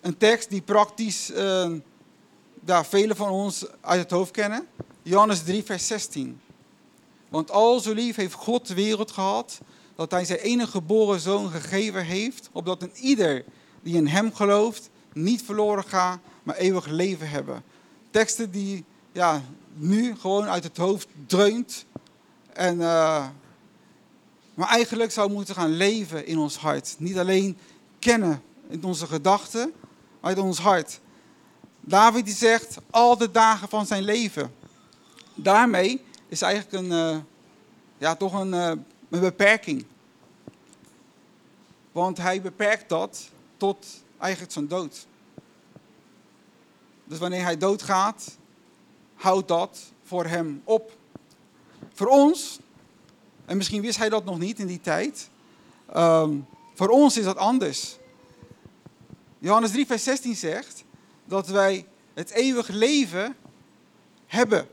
Een 0.00 0.16
tekst 0.16 0.50
die 0.50 0.62
praktisch 0.62 1.30
uh, 1.30 1.70
daar 2.60 2.86
velen 2.86 3.16
van 3.16 3.30
ons 3.30 3.66
uit 3.80 4.00
het 4.00 4.10
hoofd 4.10 4.30
kennen. 4.30 4.66
Johannes 5.02 5.42
3, 5.42 5.62
vers 5.62 5.86
16. 5.86 6.40
Want 7.28 7.50
al 7.50 7.80
zo 7.80 7.92
lief 7.92 8.16
heeft 8.16 8.34
God 8.34 8.66
de 8.66 8.74
wereld 8.74 9.10
gehad, 9.10 9.60
dat 9.96 10.10
hij 10.10 10.24
zijn 10.24 10.38
enige 10.38 10.70
geboren 10.70 11.20
zoon 11.20 11.50
gegeven 11.50 12.04
heeft, 12.04 12.48
opdat 12.52 12.82
een 12.82 12.94
ieder 12.94 13.44
die 13.82 13.94
in 13.94 14.06
hem 14.06 14.34
gelooft, 14.34 14.90
niet 15.12 15.42
verloren 15.42 15.84
gaat, 15.84 16.18
maar 16.42 16.56
eeuwig 16.56 16.86
leven 16.86 17.28
hebben. 17.28 17.62
Teksten 18.10 18.50
die 18.50 18.84
ja, 19.12 19.42
nu 19.74 20.16
gewoon 20.16 20.48
uit 20.48 20.64
het 20.64 20.76
hoofd 20.76 21.08
dreunt. 21.26 21.84
En, 22.52 22.76
uh, 22.76 23.26
maar 24.54 24.68
eigenlijk 24.68 25.10
zou 25.10 25.32
moeten 25.32 25.54
gaan 25.54 25.70
leven 25.70 26.26
in 26.26 26.38
ons 26.38 26.56
hart. 26.56 26.94
Niet 26.98 27.18
alleen 27.18 27.58
kennen 27.98 28.42
in 28.68 28.84
onze 28.84 29.06
gedachten, 29.06 29.72
maar 30.20 30.32
in 30.32 30.38
ons 30.38 30.58
hart. 30.58 31.00
David 31.80 32.24
die 32.24 32.34
zegt 32.34 32.76
al 32.90 33.16
de 33.16 33.30
dagen 33.30 33.68
van 33.68 33.86
zijn 33.86 34.02
leven. 34.02 34.54
Daarmee 35.34 36.04
is 36.28 36.42
eigenlijk 36.42 36.84
een, 36.84 37.14
uh, 37.14 37.20
ja, 37.98 38.16
toch 38.16 38.32
een, 38.32 38.52
uh, 38.52 38.68
een 39.10 39.20
beperking. 39.20 39.84
Want 41.92 42.18
hij 42.18 42.42
beperkt 42.42 42.88
dat 42.88 43.28
tot 43.56 43.86
eigenlijk 44.18 44.52
zijn 44.52 44.68
dood. 44.68 45.06
Dus 47.04 47.18
wanneer 47.18 47.42
hij 47.42 47.56
doodgaat, 47.56 48.36
houdt 49.14 49.48
dat 49.48 49.78
voor 50.02 50.24
hem 50.24 50.62
op. 50.64 51.00
Voor 51.92 52.06
ons, 52.06 52.58
en 53.44 53.56
misschien 53.56 53.82
wist 53.82 53.98
hij 53.98 54.08
dat 54.08 54.24
nog 54.24 54.38
niet 54.38 54.58
in 54.58 54.66
die 54.66 54.80
tijd, 54.80 55.30
um, 55.96 56.46
voor 56.74 56.88
ons 56.88 57.16
is 57.16 57.24
dat 57.24 57.36
anders. 57.36 57.96
Johannes 59.38 59.70
3, 59.70 59.86
vers 59.86 60.04
16 60.04 60.36
zegt 60.36 60.84
dat 61.24 61.48
wij 61.48 61.86
het 62.14 62.30
eeuwige 62.30 62.72
leven 62.72 63.36
hebben. 64.26 64.68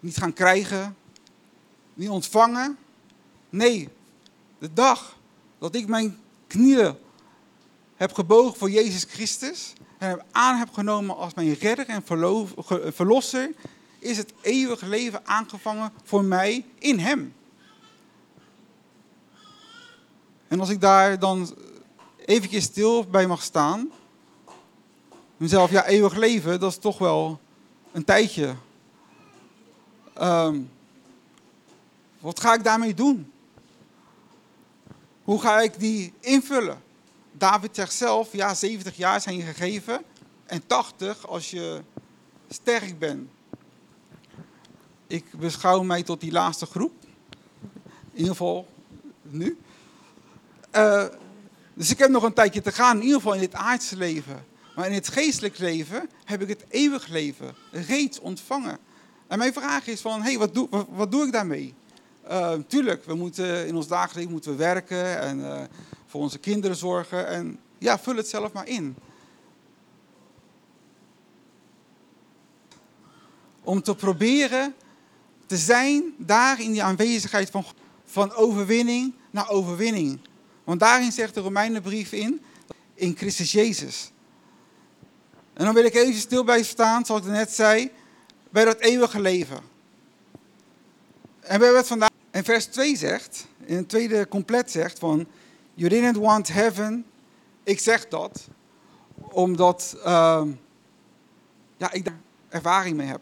Niet 0.00 0.16
gaan 0.16 0.32
krijgen, 0.32 0.96
niet 1.94 2.08
ontvangen. 2.08 2.78
Nee, 3.50 3.88
de 4.58 4.72
dag 4.72 5.16
dat 5.58 5.74
ik 5.74 5.86
mijn 5.86 6.18
knieën 6.46 6.94
heb 7.96 8.12
gebogen 8.12 8.58
voor 8.58 8.70
Jezus 8.70 9.04
Christus 9.04 9.72
en 9.98 10.08
hem 10.08 10.20
aan 10.32 10.58
heb 10.58 10.72
genomen 10.72 11.16
als 11.16 11.34
mijn 11.34 11.54
redder 11.54 11.86
en 11.86 12.02
verlosser, 12.92 13.50
is 13.98 14.16
het 14.16 14.32
eeuwige 14.40 14.88
leven 14.88 15.26
aangevangen 15.26 15.92
voor 16.04 16.24
mij 16.24 16.64
in 16.78 16.98
hem. 16.98 17.34
En 20.48 20.60
als 20.60 20.68
ik 20.68 20.80
daar 20.80 21.18
dan 21.18 21.56
eventjes 22.26 22.64
stil 22.64 23.06
bij 23.06 23.26
mag 23.26 23.42
staan, 23.42 23.90
mezelf, 25.36 25.70
ja, 25.70 25.86
eeuwig 25.86 26.14
leven, 26.14 26.60
dat 26.60 26.70
is 26.70 26.78
toch 26.78 26.98
wel 26.98 27.40
een 27.92 28.04
tijdje. 28.04 28.54
Um, 30.20 30.70
wat 32.20 32.40
ga 32.40 32.54
ik 32.54 32.64
daarmee 32.64 32.94
doen? 32.94 33.32
Hoe 35.24 35.40
ga 35.40 35.60
ik 35.60 35.78
die 35.78 36.12
invullen? 36.20 36.82
David 37.32 37.74
zegt 37.74 37.94
zelf, 37.94 38.32
ja, 38.32 38.54
70 38.54 38.96
jaar 38.96 39.20
zijn 39.20 39.36
je 39.36 39.42
gegeven 39.42 40.02
en 40.46 40.66
80 40.66 41.26
als 41.26 41.50
je 41.50 41.82
sterk 42.48 42.98
bent. 42.98 43.30
Ik 45.08 45.38
beschouw 45.38 45.82
mij 45.82 46.02
tot 46.02 46.20
die 46.20 46.32
laatste 46.32 46.66
groep. 46.66 46.92
In 48.12 48.18
ieder 48.24 48.30
geval 48.30 48.68
nu. 49.22 49.58
Uh, 50.76 51.04
dus 51.74 51.90
ik 51.90 51.98
heb 51.98 52.10
nog 52.10 52.22
een 52.22 52.32
tijdje 52.32 52.60
te 52.60 52.72
gaan, 52.72 52.96
in 52.96 53.02
ieder 53.02 53.16
geval 53.16 53.34
in 53.34 53.40
dit 53.40 53.54
aardse 53.54 53.96
leven. 53.96 54.44
Maar 54.76 54.86
in 54.86 54.92
het 54.92 55.08
geestelijk 55.08 55.58
leven 55.58 56.10
heb 56.24 56.42
ik 56.42 56.48
het 56.48 56.64
eeuwig 56.68 57.06
leven 57.06 57.54
reeds 57.70 58.20
ontvangen. 58.20 58.78
En 59.26 59.38
mijn 59.38 59.52
vraag 59.52 59.86
is 59.86 60.00
van, 60.00 60.22
hey, 60.22 60.38
wat, 60.38 60.54
doe, 60.54 60.68
wat, 60.88 61.10
doe 61.10 61.26
ik 61.26 61.32
daarmee? 61.32 61.74
Uh, 62.30 62.52
tuurlijk, 62.66 63.04
we 63.04 63.14
moeten 63.14 63.66
in 63.66 63.76
ons 63.76 63.88
dagelijks 63.88 64.30
moeten 64.30 64.50
we 64.50 64.56
werken 64.56 65.20
en 65.20 65.38
uh, 65.38 65.60
voor 66.06 66.20
onze 66.20 66.38
kinderen 66.38 66.76
zorgen. 66.76 67.26
En 67.26 67.60
ja, 67.78 67.98
vul 67.98 68.16
het 68.16 68.28
zelf 68.28 68.52
maar 68.52 68.68
in. 68.68 68.96
Om 73.62 73.82
te 73.82 73.94
proberen 73.94 74.74
te 75.48 75.56
zijn 75.56 76.14
daar 76.16 76.60
in 76.60 76.72
die 76.72 76.82
aanwezigheid 76.82 77.50
van, 77.50 77.64
van 78.04 78.34
overwinning 78.34 79.14
naar 79.30 79.48
overwinning. 79.48 80.20
Want 80.64 80.80
daarin 80.80 81.12
zegt 81.12 81.34
de 81.34 81.40
Romeinenbrief 81.40 82.12
in, 82.12 82.40
in 82.94 83.16
Christus 83.16 83.52
Jezus. 83.52 84.12
En 85.54 85.64
dan 85.64 85.74
wil 85.74 85.84
ik 85.84 85.94
even 85.94 86.20
stil 86.20 86.44
bij 86.44 86.62
staan, 86.62 87.04
zoals 87.04 87.22
ik 87.22 87.28
net 87.28 87.50
zei, 87.50 87.90
bij 88.50 88.64
dat 88.64 88.78
eeuwige 88.78 89.20
leven. 89.20 89.60
En 91.40 91.58
we 91.58 91.64
hebben 91.64 91.76
het 91.76 91.86
vandaag, 91.86 92.10
en 92.30 92.44
vers 92.44 92.64
2 92.64 92.96
zegt, 92.96 93.46
in 93.64 93.76
het 93.76 93.88
tweede 93.88 94.28
compleet 94.28 94.70
zegt 94.70 94.98
van, 94.98 95.26
you 95.74 95.88
didn't 95.88 96.16
want 96.16 96.48
heaven. 96.48 97.04
Ik 97.62 97.80
zeg 97.80 98.08
dat, 98.08 98.48
omdat 99.14 99.96
uh, 99.96 100.42
ja, 101.76 101.92
ik 101.92 102.04
daar 102.04 102.20
ervaring 102.48 102.96
mee 102.96 103.06
heb. 103.06 103.20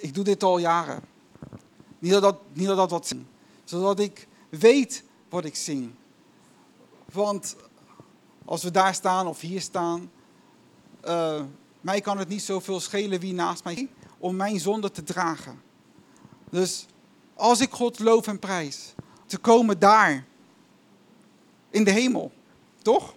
Ik 0.00 0.14
doe 0.14 0.24
dit 0.24 0.42
al 0.42 0.58
jaren. 0.58 1.02
Niet 1.98 2.12
dat 2.12 2.22
dat, 2.22 2.38
niet 2.52 2.68
wat 2.68 3.06
zing, 3.06 3.24
zodat 3.64 3.98
ik 3.98 4.28
weet 4.48 5.04
wat 5.28 5.44
ik 5.44 5.56
zing. 5.56 5.90
Want 7.12 7.56
als 8.44 8.62
we 8.62 8.70
daar 8.70 8.94
staan 8.94 9.26
of 9.26 9.40
hier 9.40 9.60
staan, 9.60 10.10
uh, 11.04 11.42
mij 11.80 12.00
kan 12.00 12.18
het 12.18 12.28
niet 12.28 12.42
zoveel 12.42 12.80
schelen 12.80 13.20
wie 13.20 13.34
naast 13.34 13.64
mij 13.64 13.88
om 14.18 14.36
mijn 14.36 14.60
zonde 14.60 14.90
te 14.90 15.02
dragen. 15.02 15.60
Dus 16.50 16.86
als 17.34 17.60
ik 17.60 17.72
God 17.72 17.98
loof 17.98 18.26
en 18.26 18.38
prijs, 18.38 18.94
te 19.26 19.38
komen 19.38 19.78
daar, 19.78 20.26
in 21.70 21.84
de 21.84 21.90
hemel, 21.90 22.32
toch? 22.82 23.14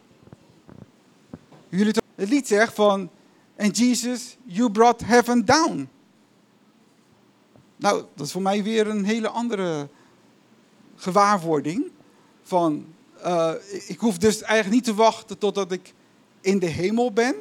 Jullie 1.70 1.94
het 2.16 2.30
lied 2.30 2.48
zegt 2.48 2.74
van, 2.74 3.10
and 3.58 3.78
Jesus, 3.78 4.38
you 4.44 4.72
brought 4.72 5.06
heaven 5.06 5.46
down. 5.46 5.90
Nou, 7.82 8.04
dat 8.16 8.26
is 8.26 8.32
voor 8.32 8.42
mij 8.42 8.64
weer 8.64 8.88
een 8.88 9.06
hele 9.06 9.30
andere 9.30 9.90
gewaarwording 10.96 11.92
van, 12.44 12.86
uh, 13.26 13.52
ik 13.88 14.00
hoef 14.00 14.18
dus 14.18 14.42
eigenlijk 14.42 14.76
niet 14.76 14.96
te 14.96 15.04
wachten 15.04 15.38
totdat 15.38 15.72
ik 15.72 15.94
in 16.42 16.60
de 16.60 16.66
hemel 16.66 17.14
ben 17.14 17.36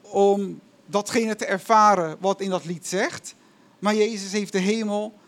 om 0.00 0.60
datgene 0.86 1.36
te 1.36 1.44
ervaren 1.46 2.16
wat 2.20 2.40
in 2.40 2.50
dat 2.50 2.64
lied 2.64 2.86
zegt. 2.86 3.34
Maar 3.78 3.94
Jezus 3.94 4.32
heeft 4.32 4.52
de 4.52 4.58
hemel 4.58 5.18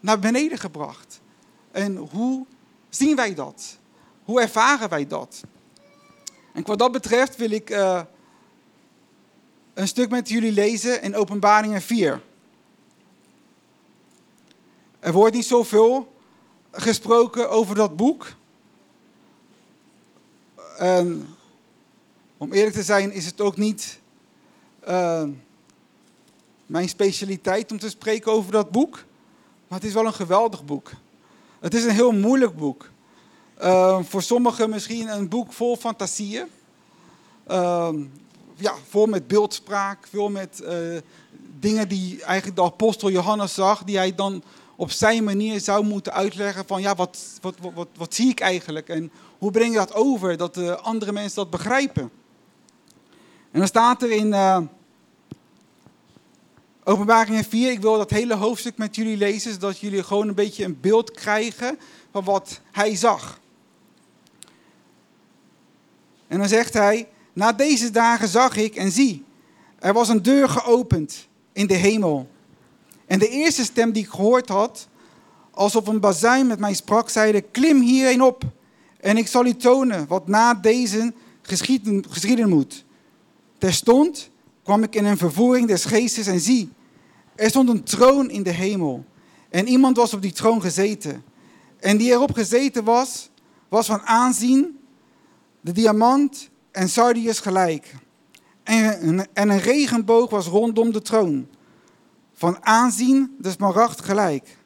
naar 0.00 0.18
beneden 0.18 0.58
gebracht. 0.58 1.20
En 1.70 1.96
hoe 1.96 2.46
zien 2.88 3.16
wij 3.16 3.34
dat? 3.34 3.78
Hoe 4.24 4.40
ervaren 4.40 4.88
wij 4.88 5.06
dat? 5.06 5.42
En 6.52 6.66
wat 6.66 6.78
dat 6.78 6.92
betreft 6.92 7.36
wil 7.36 7.50
ik 7.50 7.70
uh, 7.70 8.02
een 9.74 9.88
stuk 9.88 10.10
met 10.10 10.28
jullie 10.28 10.52
lezen 10.52 11.02
in 11.02 11.16
Openbaringen 11.16 11.82
4. 11.82 12.22
Er 15.06 15.12
wordt 15.12 15.34
niet 15.34 15.46
zoveel 15.46 16.12
gesproken 16.72 17.50
over 17.50 17.74
dat 17.74 17.96
boek. 17.96 18.26
En 20.78 21.28
om 22.36 22.52
eerlijk 22.52 22.74
te 22.74 22.82
zijn 22.82 23.12
is 23.12 23.26
het 23.26 23.40
ook 23.40 23.56
niet 23.56 24.00
uh, 24.88 25.22
mijn 26.66 26.88
specialiteit 26.88 27.72
om 27.72 27.78
te 27.78 27.88
spreken 27.88 28.32
over 28.32 28.52
dat 28.52 28.70
boek. 28.70 29.04
Maar 29.68 29.78
het 29.78 29.88
is 29.88 29.94
wel 29.94 30.06
een 30.06 30.12
geweldig 30.14 30.64
boek. 30.64 30.90
Het 31.60 31.74
is 31.74 31.84
een 31.84 31.90
heel 31.90 32.12
moeilijk 32.12 32.56
boek. 32.56 32.90
Uh, 33.62 34.02
voor 34.02 34.22
sommigen 34.22 34.70
misschien 34.70 35.08
een 35.08 35.28
boek 35.28 35.52
vol 35.52 35.76
fantasieën. 35.76 36.46
Uh, 37.50 37.88
ja, 38.54 38.74
vol 38.88 39.06
met 39.06 39.26
beeldspraak, 39.26 40.06
vol 40.10 40.28
met 40.28 40.60
uh, 40.62 40.98
dingen 41.60 41.88
die 41.88 42.22
eigenlijk 42.22 42.56
de 42.56 42.64
apostel 42.64 43.10
Johannes 43.10 43.54
zag, 43.54 43.84
die 43.84 43.96
hij 43.96 44.14
dan 44.14 44.42
op 44.76 44.90
zijn 44.90 45.24
manier 45.24 45.60
zou 45.60 45.84
moeten 45.84 46.12
uitleggen 46.12 46.66
van 46.66 46.80
ja, 46.80 46.94
wat, 46.94 47.18
wat, 47.40 47.54
wat, 47.74 47.88
wat, 47.96 48.14
zie 48.14 48.30
ik 48.30 48.40
eigenlijk 48.40 48.88
en 48.88 49.10
hoe 49.38 49.50
breng 49.50 49.72
je 49.72 49.78
dat 49.78 49.94
over, 49.94 50.36
dat 50.36 50.54
de 50.54 50.78
andere 50.78 51.12
mensen 51.12 51.36
dat 51.36 51.50
begrijpen. 51.50 52.10
En 53.50 53.58
dan 53.58 53.66
staat 53.66 54.02
er 54.02 54.10
in 54.10 54.26
uh, 54.26 54.58
Openbaring 56.84 57.46
4, 57.46 57.70
ik 57.70 57.80
wil 57.80 57.96
dat 57.96 58.10
hele 58.10 58.34
hoofdstuk 58.34 58.76
met 58.76 58.96
jullie 58.96 59.16
lezen, 59.16 59.52
zodat 59.52 59.78
jullie 59.78 60.02
gewoon 60.02 60.28
een 60.28 60.34
beetje 60.34 60.64
een 60.64 60.80
beeld 60.80 61.10
krijgen 61.10 61.78
van 62.10 62.24
wat 62.24 62.60
hij 62.72 62.96
zag. 62.96 63.40
En 66.28 66.38
dan 66.38 66.48
zegt 66.48 66.74
hij, 66.74 67.08
na 67.32 67.52
deze 67.52 67.90
dagen 67.90 68.28
zag 68.28 68.56
ik 68.56 68.74
en 68.74 68.90
zie, 68.90 69.24
er 69.78 69.92
was 69.92 70.08
een 70.08 70.22
deur 70.22 70.48
geopend 70.48 71.28
in 71.52 71.66
de 71.66 71.74
hemel. 71.74 72.28
En 73.06 73.18
de 73.18 73.28
eerste 73.28 73.64
stem 73.64 73.92
die 73.92 74.02
ik 74.02 74.10
gehoord 74.10 74.48
had, 74.48 74.88
alsof 75.50 75.86
een 75.86 76.00
bazuin 76.00 76.46
met 76.46 76.58
mij 76.58 76.74
sprak, 76.74 77.08
zeide, 77.08 77.40
klim 77.40 77.80
hierheen 77.80 78.22
op 78.22 78.44
en 79.00 79.16
ik 79.16 79.26
zal 79.26 79.46
u 79.46 79.54
tonen 79.54 80.06
wat 80.06 80.28
na 80.28 80.54
deze 80.54 81.12
geschieden, 81.42 82.04
geschieden 82.08 82.48
moet. 82.48 82.84
Terstond 83.58 84.30
kwam 84.62 84.82
ik 84.82 84.94
in 84.94 85.04
een 85.04 85.16
vervoering 85.16 85.68
des 85.68 85.84
geestes 85.84 86.26
en 86.26 86.40
zie, 86.40 86.72
er 87.34 87.48
stond 87.48 87.68
een 87.68 87.82
troon 87.82 88.30
in 88.30 88.42
de 88.42 88.50
hemel. 88.50 89.04
En 89.48 89.68
iemand 89.68 89.96
was 89.96 90.14
op 90.14 90.22
die 90.22 90.32
troon 90.32 90.60
gezeten. 90.60 91.24
En 91.80 91.96
die 91.96 92.10
erop 92.10 92.32
gezeten 92.32 92.84
was, 92.84 93.30
was 93.68 93.86
van 93.86 94.00
aanzien 94.00 94.78
de 95.60 95.72
diamant 95.72 96.50
en 96.70 96.88
sardius 96.88 97.40
gelijk. 97.40 97.94
En 98.62 99.26
en 99.32 99.50
een 99.50 99.60
regenboog 99.60 100.30
was 100.30 100.46
rondom 100.46 100.92
de 100.92 101.02
troon. 101.02 101.46
Van 102.38 102.64
aanzien 102.64 103.36
de 103.38 103.50
smaragd 103.50 104.04
gelijk. 104.04 104.56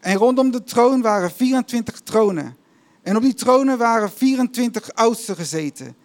En 0.00 0.16
rondom 0.16 0.50
de 0.50 0.64
troon 0.64 1.02
waren 1.02 1.30
24 1.30 2.00
tronen. 2.00 2.56
En 3.02 3.16
op 3.16 3.22
die 3.22 3.34
tronen 3.34 3.78
waren 3.78 4.10
24 4.10 4.94
oudsten 4.94 5.36
gezeten. 5.36 5.96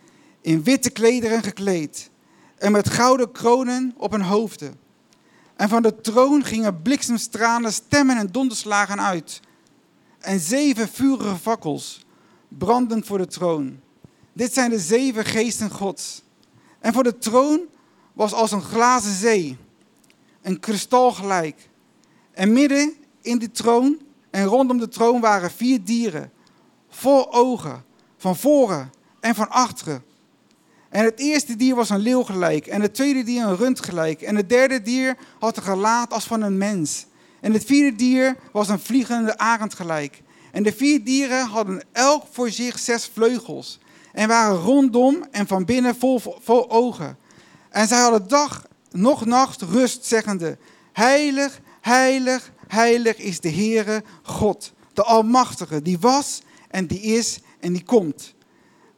In 0.42 0.64
witte 0.64 0.90
klederen 0.90 1.44
gekleed. 1.44 2.10
En 2.58 2.72
met 2.72 2.90
gouden 2.90 3.32
kronen 3.32 3.94
op 3.98 4.12
hun 4.12 4.22
hoofden. 4.22 4.80
En 5.56 5.70
van 5.70 5.82
de 5.82 6.02
troon 6.02 6.44
gingen 6.44 6.82
bliksemstralen, 6.82 7.74
stemmen 7.74 8.18
en 8.18 8.32
donderslagen 8.32 9.02
uit. 9.02 9.40
En 10.20 10.40
zeven 10.40 10.88
vurige 10.88 11.36
fakkels 11.36 12.06
brandend 12.48 13.06
voor 13.06 13.18
de 13.18 13.28
troon. 13.28 13.80
Dit 14.34 14.54
zijn 14.54 14.70
de 14.70 14.80
zeven 14.80 15.26
geesten 15.26 15.70
Gods. 15.70 16.24
En 16.80 16.94
voor 16.94 17.04
de 17.04 17.18
troon 17.18 17.62
was 18.14 18.34
als 18.34 18.52
een 18.52 18.62
glazen 18.62 19.14
zee, 19.14 19.58
een 20.44 20.60
kristal 20.60 21.12
gelijk. 21.12 21.70
En 22.32 22.54
midden 22.54 22.94
in 23.22 23.38
die 23.38 23.52
troon 23.52 23.98
en 24.30 24.46
rondom 24.46 24.78
de 24.78 24.88
troon 24.88 25.22
waren 25.22 25.52
vier 25.52 25.84
dieren, 25.84 26.32
vol 26.90 27.34
ogen, 27.34 27.84
van 28.18 28.36
voren 28.36 28.92
en 29.20 29.36
van 29.36 29.50
achteren. 29.50 30.04
En 30.90 31.04
het 31.04 31.20
eerste 31.20 31.56
dier 31.56 31.76
was 31.76 31.90
een 31.90 32.00
leeuw 32.00 32.24
gelijk, 32.24 32.68
en 32.68 32.82
het 32.82 32.94
tweede 32.94 33.24
dier 33.24 33.44
een 33.44 33.56
rund 33.56 33.80
gelijk, 33.80 34.22
en 34.22 34.36
het 34.36 34.50
derde 34.50 34.82
dier 34.82 35.18
had 35.40 35.58
een 35.58 35.64
gelaat 35.64 36.14
als 36.14 36.26
van 36.26 36.42
een 36.42 36.58
mens. 36.58 37.06
En 37.42 37.54
het 37.54 37.66
vierde 37.66 37.96
dier 37.96 38.38
was 38.52 38.70
een 38.70 38.80
vliegende 38.80 39.38
arend 39.38 39.74
gelijk. 39.74 40.22
En 40.52 40.64
de 40.64 40.74
vier 40.74 41.04
dieren 41.04 41.46
hadden 41.46 41.84
elk 41.92 42.24
voor 42.32 42.50
zich 42.50 42.80
zes 42.80 43.10
vleugels 43.14 43.80
en 44.12 44.28
waren 44.28 44.56
rondom 44.56 45.24
en 45.32 45.48
van 45.48 45.66
binnen 45.66 45.96
vol, 45.96 46.22
vol 46.42 46.70
ogen. 46.70 47.18
En 47.70 47.88
zij 47.88 48.00
hadden 48.00 48.28
dag 48.28 48.66
nog 48.94 49.26
nacht 49.26 49.62
rust, 49.62 50.06
zeggende, 50.06 50.58
heilig, 50.92 51.60
heilig, 51.82 52.52
heilig 52.68 53.18
is 53.18 53.40
de 53.40 53.50
Heere 53.50 54.04
God, 54.24 54.74
de 54.94 55.04
Almachtige, 55.04 55.82
die 55.82 56.00
was 56.00 56.42
en 56.70 56.88
die 56.88 57.02
is 57.02 57.40
en 57.60 57.74
die 57.74 57.84
komt. 57.84 58.34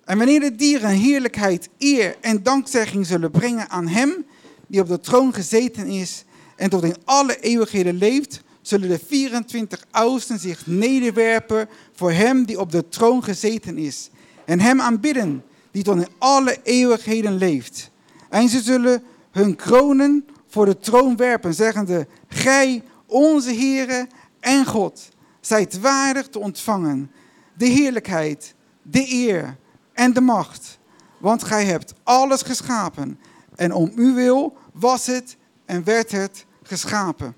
En 0.03 0.17
wanneer 0.17 0.39
de 0.39 0.55
dieren 0.55 0.89
heerlijkheid, 0.89 1.69
eer 1.77 2.15
en 2.21 2.43
dankzegging 2.43 3.05
zullen 3.05 3.31
brengen 3.31 3.69
aan 3.69 3.87
Hem, 3.87 4.25
die 4.67 4.81
op 4.81 4.87
de 4.87 4.99
troon 4.99 5.33
gezeten 5.33 5.87
is 5.87 6.23
en 6.55 6.69
tot 6.69 6.83
in 6.83 6.95
alle 7.05 7.39
eeuwigheden 7.39 7.97
leeft, 7.97 8.41
zullen 8.61 8.89
de 8.89 8.99
24 9.07 9.85
oudsten 9.91 10.39
zich 10.39 10.67
nederwerpen 10.67 11.69
voor 11.93 12.11
Hem 12.11 12.45
die 12.45 12.59
op 12.59 12.71
de 12.71 12.89
troon 12.89 13.23
gezeten 13.23 13.77
is 13.77 14.09
en 14.45 14.59
Hem 14.59 14.81
aanbidden, 14.81 15.43
die 15.71 15.83
tot 15.83 15.95
in 15.95 16.07
alle 16.17 16.57
eeuwigheden 16.63 17.37
leeft. 17.37 17.89
En 18.29 18.49
ze 18.49 18.61
zullen 18.61 19.03
hun 19.35 19.55
kronen 19.55 20.27
voor 20.47 20.65
de 20.65 20.77
troon 20.77 21.15
werpen, 21.15 21.53
zeggende, 21.53 22.07
Gij, 22.27 22.83
onze 23.05 23.53
Heere 23.53 24.07
en 24.39 24.65
God, 24.65 25.09
zijt 25.39 25.79
waardig 25.79 26.27
te 26.27 26.39
ontvangen 26.39 27.11
de 27.53 27.65
heerlijkheid, 27.65 28.55
de 28.81 29.13
eer 29.13 29.57
en 29.93 30.13
de 30.13 30.21
macht. 30.21 30.79
Want 31.17 31.43
Gij 31.43 31.65
hebt 31.65 31.93
alles 32.03 32.41
geschapen 32.41 33.19
en 33.55 33.73
om 33.73 33.91
uw 33.95 34.13
wil 34.13 34.57
was 34.73 35.05
het 35.05 35.37
en 35.65 35.83
werd 35.83 36.11
het 36.11 36.45
geschapen. 36.63 37.35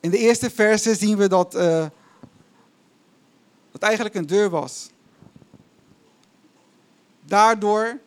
In 0.00 0.10
de 0.10 0.18
eerste 0.18 0.50
verse 0.50 0.94
zien 0.94 1.16
we 1.16 1.28
dat 1.28 1.54
uh, 1.54 1.86
eigenlijk 3.78 4.14
een 4.14 4.26
deur 4.26 4.50
was. 4.50 4.90
Daardoor 7.24 7.98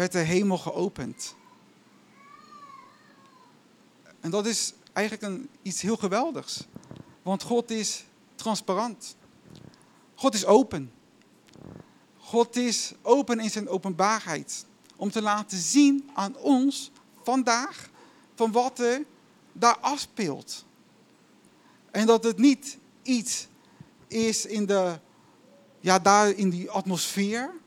werd 0.00 0.12
de 0.12 0.18
hemel 0.18 0.58
geopend. 0.58 1.34
En 4.20 4.30
dat 4.30 4.46
is 4.46 4.72
eigenlijk 4.92 5.32
een, 5.32 5.48
iets 5.62 5.80
heel 5.80 5.96
geweldigs. 5.96 6.66
Want 7.22 7.42
God 7.42 7.70
is 7.70 8.04
transparant. 8.34 9.16
God 10.14 10.34
is 10.34 10.44
open. 10.44 10.92
God 12.18 12.56
is 12.56 12.92
open 13.02 13.40
in 13.40 13.50
zijn 13.50 13.68
openbaarheid. 13.68 14.66
Om 14.96 15.10
te 15.10 15.22
laten 15.22 15.58
zien 15.58 16.10
aan 16.14 16.36
ons 16.36 16.90
vandaag 17.22 17.88
van 18.34 18.52
wat 18.52 18.78
er 18.78 19.04
daar 19.52 19.78
afspeelt. 19.78 20.64
En 21.90 22.06
dat 22.06 22.24
het 22.24 22.38
niet 22.38 22.78
iets 23.02 23.46
is 24.06 24.46
in, 24.46 24.66
de, 24.66 24.98
ja, 25.80 25.98
daar 25.98 26.30
in 26.30 26.50
die 26.50 26.70
atmosfeer. 26.70 27.59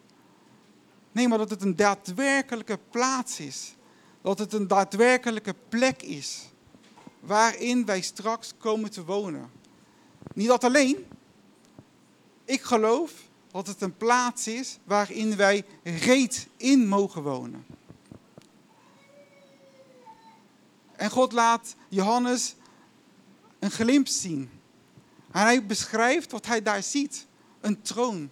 Nee, 1.13 1.27
maar 1.27 1.37
dat 1.37 1.49
het 1.49 1.61
een 1.61 1.75
daadwerkelijke 1.75 2.79
plaats 2.89 3.39
is. 3.39 3.75
Dat 4.21 4.39
het 4.39 4.53
een 4.53 4.67
daadwerkelijke 4.67 5.55
plek 5.69 6.01
is. 6.01 6.41
Waarin 7.19 7.85
wij 7.85 8.01
straks 8.01 8.53
komen 8.57 8.91
te 8.91 9.05
wonen. 9.05 9.51
Niet 10.33 10.47
dat 10.47 10.63
alleen. 10.63 11.05
Ik 12.45 12.61
geloof 12.61 13.11
dat 13.51 13.67
het 13.67 13.81
een 13.81 13.97
plaats 13.97 14.47
is 14.47 14.79
waarin 14.83 15.35
wij 15.35 15.65
reeds 15.83 16.47
in 16.57 16.87
mogen 16.87 17.23
wonen. 17.23 17.65
En 20.95 21.09
God 21.09 21.31
laat 21.31 21.75
Johannes 21.89 22.55
een 23.59 23.71
glimp 23.71 24.07
zien. 24.07 24.49
En 25.31 25.41
hij 25.41 25.65
beschrijft 25.65 26.31
wat 26.31 26.45
hij 26.45 26.61
daar 26.61 26.83
ziet. 26.83 27.27
Een 27.61 27.81
troon 27.81 28.29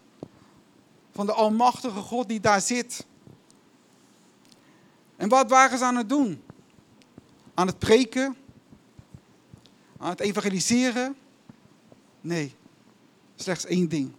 van 1.25 1.35
de 1.35 1.41
Almachtige 1.41 1.99
God 1.99 2.27
die 2.27 2.39
daar 2.39 2.61
zit. 2.61 3.05
En 5.15 5.29
wat 5.29 5.49
waren 5.49 5.77
ze 5.77 5.83
aan 5.83 5.95
het 5.95 6.09
doen? 6.09 6.43
Aan 7.53 7.67
het 7.67 7.79
preken? 7.79 8.35
Aan 9.97 10.09
het 10.09 10.19
evangeliseren? 10.19 11.15
Nee, 12.21 12.55
slechts 13.35 13.65
één 13.65 13.89
ding. 13.89 14.11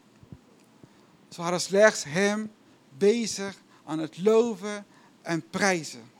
Ze 1.28 1.42
waren 1.42 1.60
slechts 1.60 2.04
Hem 2.04 2.50
bezig 2.98 3.62
aan 3.84 3.98
het 3.98 4.18
loven 4.18 4.86
en 5.22 5.48
prijzen. 5.50 6.10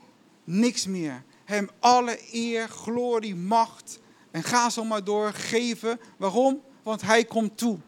Niks 0.43 0.85
meer. 0.85 1.23
Hem 1.45 1.69
alle 1.79 2.19
eer, 2.31 2.67
glorie, 2.67 3.35
macht 3.35 3.99
en 4.31 4.43
ga 4.43 4.69
zo 4.69 4.83
maar 4.83 5.03
door 5.03 5.33
geven. 5.33 5.99
Waarom? 6.17 6.61
Want 6.81 7.01
Hij 7.01 7.25
komt 7.25 7.57
toe. 7.57 7.79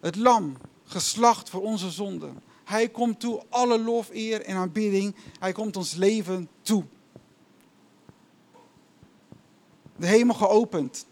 Het 0.00 0.16
lam, 0.16 0.56
geslacht 0.92 1.50
voor 1.50 1.62
onze 1.62 1.90
zonden. 1.90 2.42
Hij 2.64 2.88
komt 2.88 3.20
toe, 3.20 3.42
alle 3.48 3.78
lof, 3.78 4.10
eer 4.12 4.42
en 4.42 4.56
aanbidding. 4.56 5.14
Hij 5.38 5.52
komt 5.52 5.76
ons 5.76 5.94
leven 5.94 6.48
toe. 6.62 6.84
De 9.96 10.06
hemel 10.06 10.34
geopend. 10.34 11.06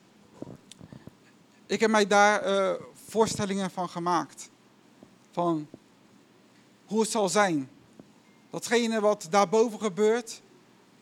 Ik 1.67 1.81
heb 1.81 1.91
mij 1.91 2.07
daar 2.07 2.47
uh, 2.47 2.73
voorstellingen 3.09 3.71
van 3.71 3.89
gemaakt. 3.89 4.51
Van 5.31 5.69
hoe 6.87 7.01
het 7.01 7.11
zal 7.11 7.29
zijn. 7.29 7.71
Datgene 8.51 9.01
wat 9.01 9.27
daarboven 9.31 9.81
gebeurt, 9.81 10.43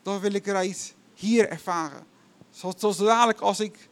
dat 0.01 0.19
wil 0.19 0.33
ik 0.33 0.45
reeds 0.45 0.93
hier 1.13 1.49
ervaren. 1.49 2.05
Zoals 2.49 2.97
dadelijk 2.97 3.39
als 3.39 3.59
ik 3.59 3.89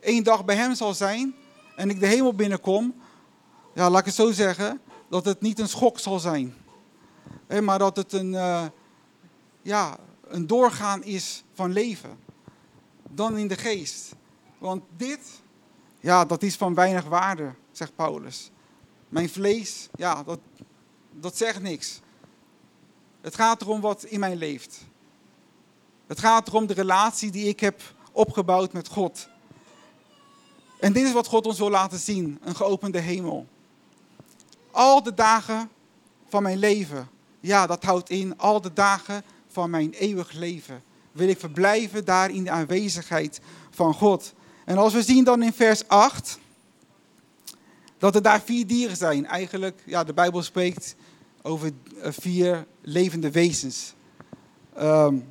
één 0.00 0.24
dag 0.24 0.44
bij 0.44 0.56
hem 0.56 0.74
zal 0.74 0.94
zijn 0.94 1.34
en 1.76 1.90
ik 1.90 2.00
de 2.00 2.06
hemel 2.06 2.34
binnenkom, 2.34 2.94
ja, 3.78 3.90
laat 3.90 4.00
ik 4.00 4.06
het 4.06 4.14
zo 4.14 4.32
zeggen, 4.32 4.80
dat 5.08 5.24
het 5.24 5.40
niet 5.40 5.58
een 5.58 5.68
schok 5.68 5.98
zal 5.98 6.18
zijn. 6.18 6.54
maar 7.62 7.78
dat 7.78 7.96
het 7.96 8.12
een, 8.12 8.32
uh, 8.32 8.66
ja, 9.62 9.96
een 10.28 10.46
doorgaan 10.46 11.04
is 11.04 11.44
van 11.52 11.72
leven. 11.72 12.18
Dan 13.10 13.36
in 13.36 13.48
de 13.48 13.56
geest. 13.56 14.14
Want 14.58 14.82
dit, 14.96 15.20
ja, 16.00 16.24
dat 16.24 16.42
is 16.42 16.56
van 16.56 16.74
weinig 16.74 17.04
waarde, 17.04 17.54
zegt 17.72 17.94
Paulus. 17.94 18.50
Mijn 19.08 19.28
vlees, 19.28 19.88
ja, 19.94 20.22
dat, 20.22 20.38
dat 21.10 21.36
zegt 21.36 21.60
niks. 21.60 22.00
Het 23.20 23.34
gaat 23.34 23.60
erom 23.60 23.80
wat 23.80 24.04
in 24.04 24.20
mij 24.20 24.36
leeft. 24.36 24.78
Het 26.06 26.20
gaat 26.20 26.48
erom 26.48 26.66
de 26.66 26.74
relatie 26.74 27.30
die 27.30 27.48
ik 27.48 27.60
heb 27.60 27.80
opgebouwd 28.12 28.72
met 28.72 28.88
God. 28.88 29.28
En 30.80 30.92
dit 30.92 31.06
is 31.06 31.12
wat 31.12 31.26
God 31.26 31.46
ons 31.46 31.58
wil 31.58 31.70
laten 31.70 31.98
zien: 31.98 32.38
een 32.42 32.56
geopende 32.56 32.98
hemel. 32.98 33.46
Al 34.78 35.02
de 35.02 35.14
dagen 35.14 35.70
van 36.28 36.42
mijn 36.42 36.58
leven, 36.58 37.08
ja, 37.40 37.66
dat 37.66 37.84
houdt 37.84 38.10
in 38.10 38.38
al 38.38 38.60
de 38.60 38.72
dagen 38.72 39.22
van 39.48 39.70
mijn 39.70 39.90
eeuwig 39.90 40.32
leven. 40.32 40.82
Wil 41.12 41.28
ik 41.28 41.38
verblijven 41.38 42.04
daar 42.04 42.30
in 42.30 42.44
de 42.44 42.50
aanwezigheid 42.50 43.40
van 43.70 43.94
God. 43.94 44.34
En 44.64 44.78
als 44.78 44.92
we 44.92 45.02
zien 45.02 45.24
dan 45.24 45.42
in 45.42 45.52
vers 45.52 45.88
8 45.88 46.38
dat 47.98 48.14
er 48.14 48.22
daar 48.22 48.40
vier 48.40 48.66
dieren 48.66 48.96
zijn. 48.96 49.26
Eigenlijk, 49.26 49.82
ja, 49.86 50.04
de 50.04 50.12
Bijbel 50.14 50.42
spreekt 50.42 50.94
over 51.42 51.70
eh, 52.02 52.12
vier 52.12 52.66
levende 52.80 53.30
wezens. 53.30 53.94
Um, 54.80 55.26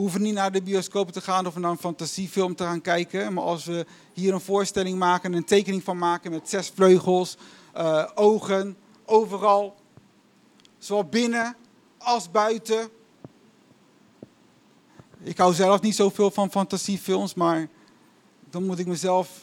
We 0.00 0.06
hoeven 0.06 0.24
niet 0.24 0.34
naar 0.34 0.52
de 0.52 0.62
bioscoop 0.62 1.10
te 1.10 1.20
gaan 1.20 1.46
of 1.46 1.56
naar 1.56 1.70
een 1.70 1.78
fantasiefilm 1.78 2.54
te 2.54 2.64
gaan 2.64 2.80
kijken. 2.80 3.32
Maar 3.32 3.44
als 3.44 3.64
we 3.64 3.86
hier 4.12 4.34
een 4.34 4.40
voorstelling 4.40 4.98
maken, 4.98 5.32
een 5.32 5.44
tekening 5.44 5.84
van 5.84 5.98
maken 5.98 6.30
met 6.30 6.48
zes 6.48 6.72
vleugels, 6.74 7.36
eh, 7.72 8.06
ogen 8.14 8.76
overal, 9.04 9.74
zowel 10.78 11.04
binnen 11.04 11.56
als 11.98 12.30
buiten. 12.30 12.88
Ik 15.22 15.38
hou 15.38 15.54
zelf 15.54 15.80
niet 15.80 15.94
zoveel 15.94 16.30
van 16.30 16.50
fantasiefilms, 16.50 17.34
maar 17.34 17.68
dan 18.50 18.64
moet 18.66 18.78
ik 18.78 18.86
mezelf 18.86 19.42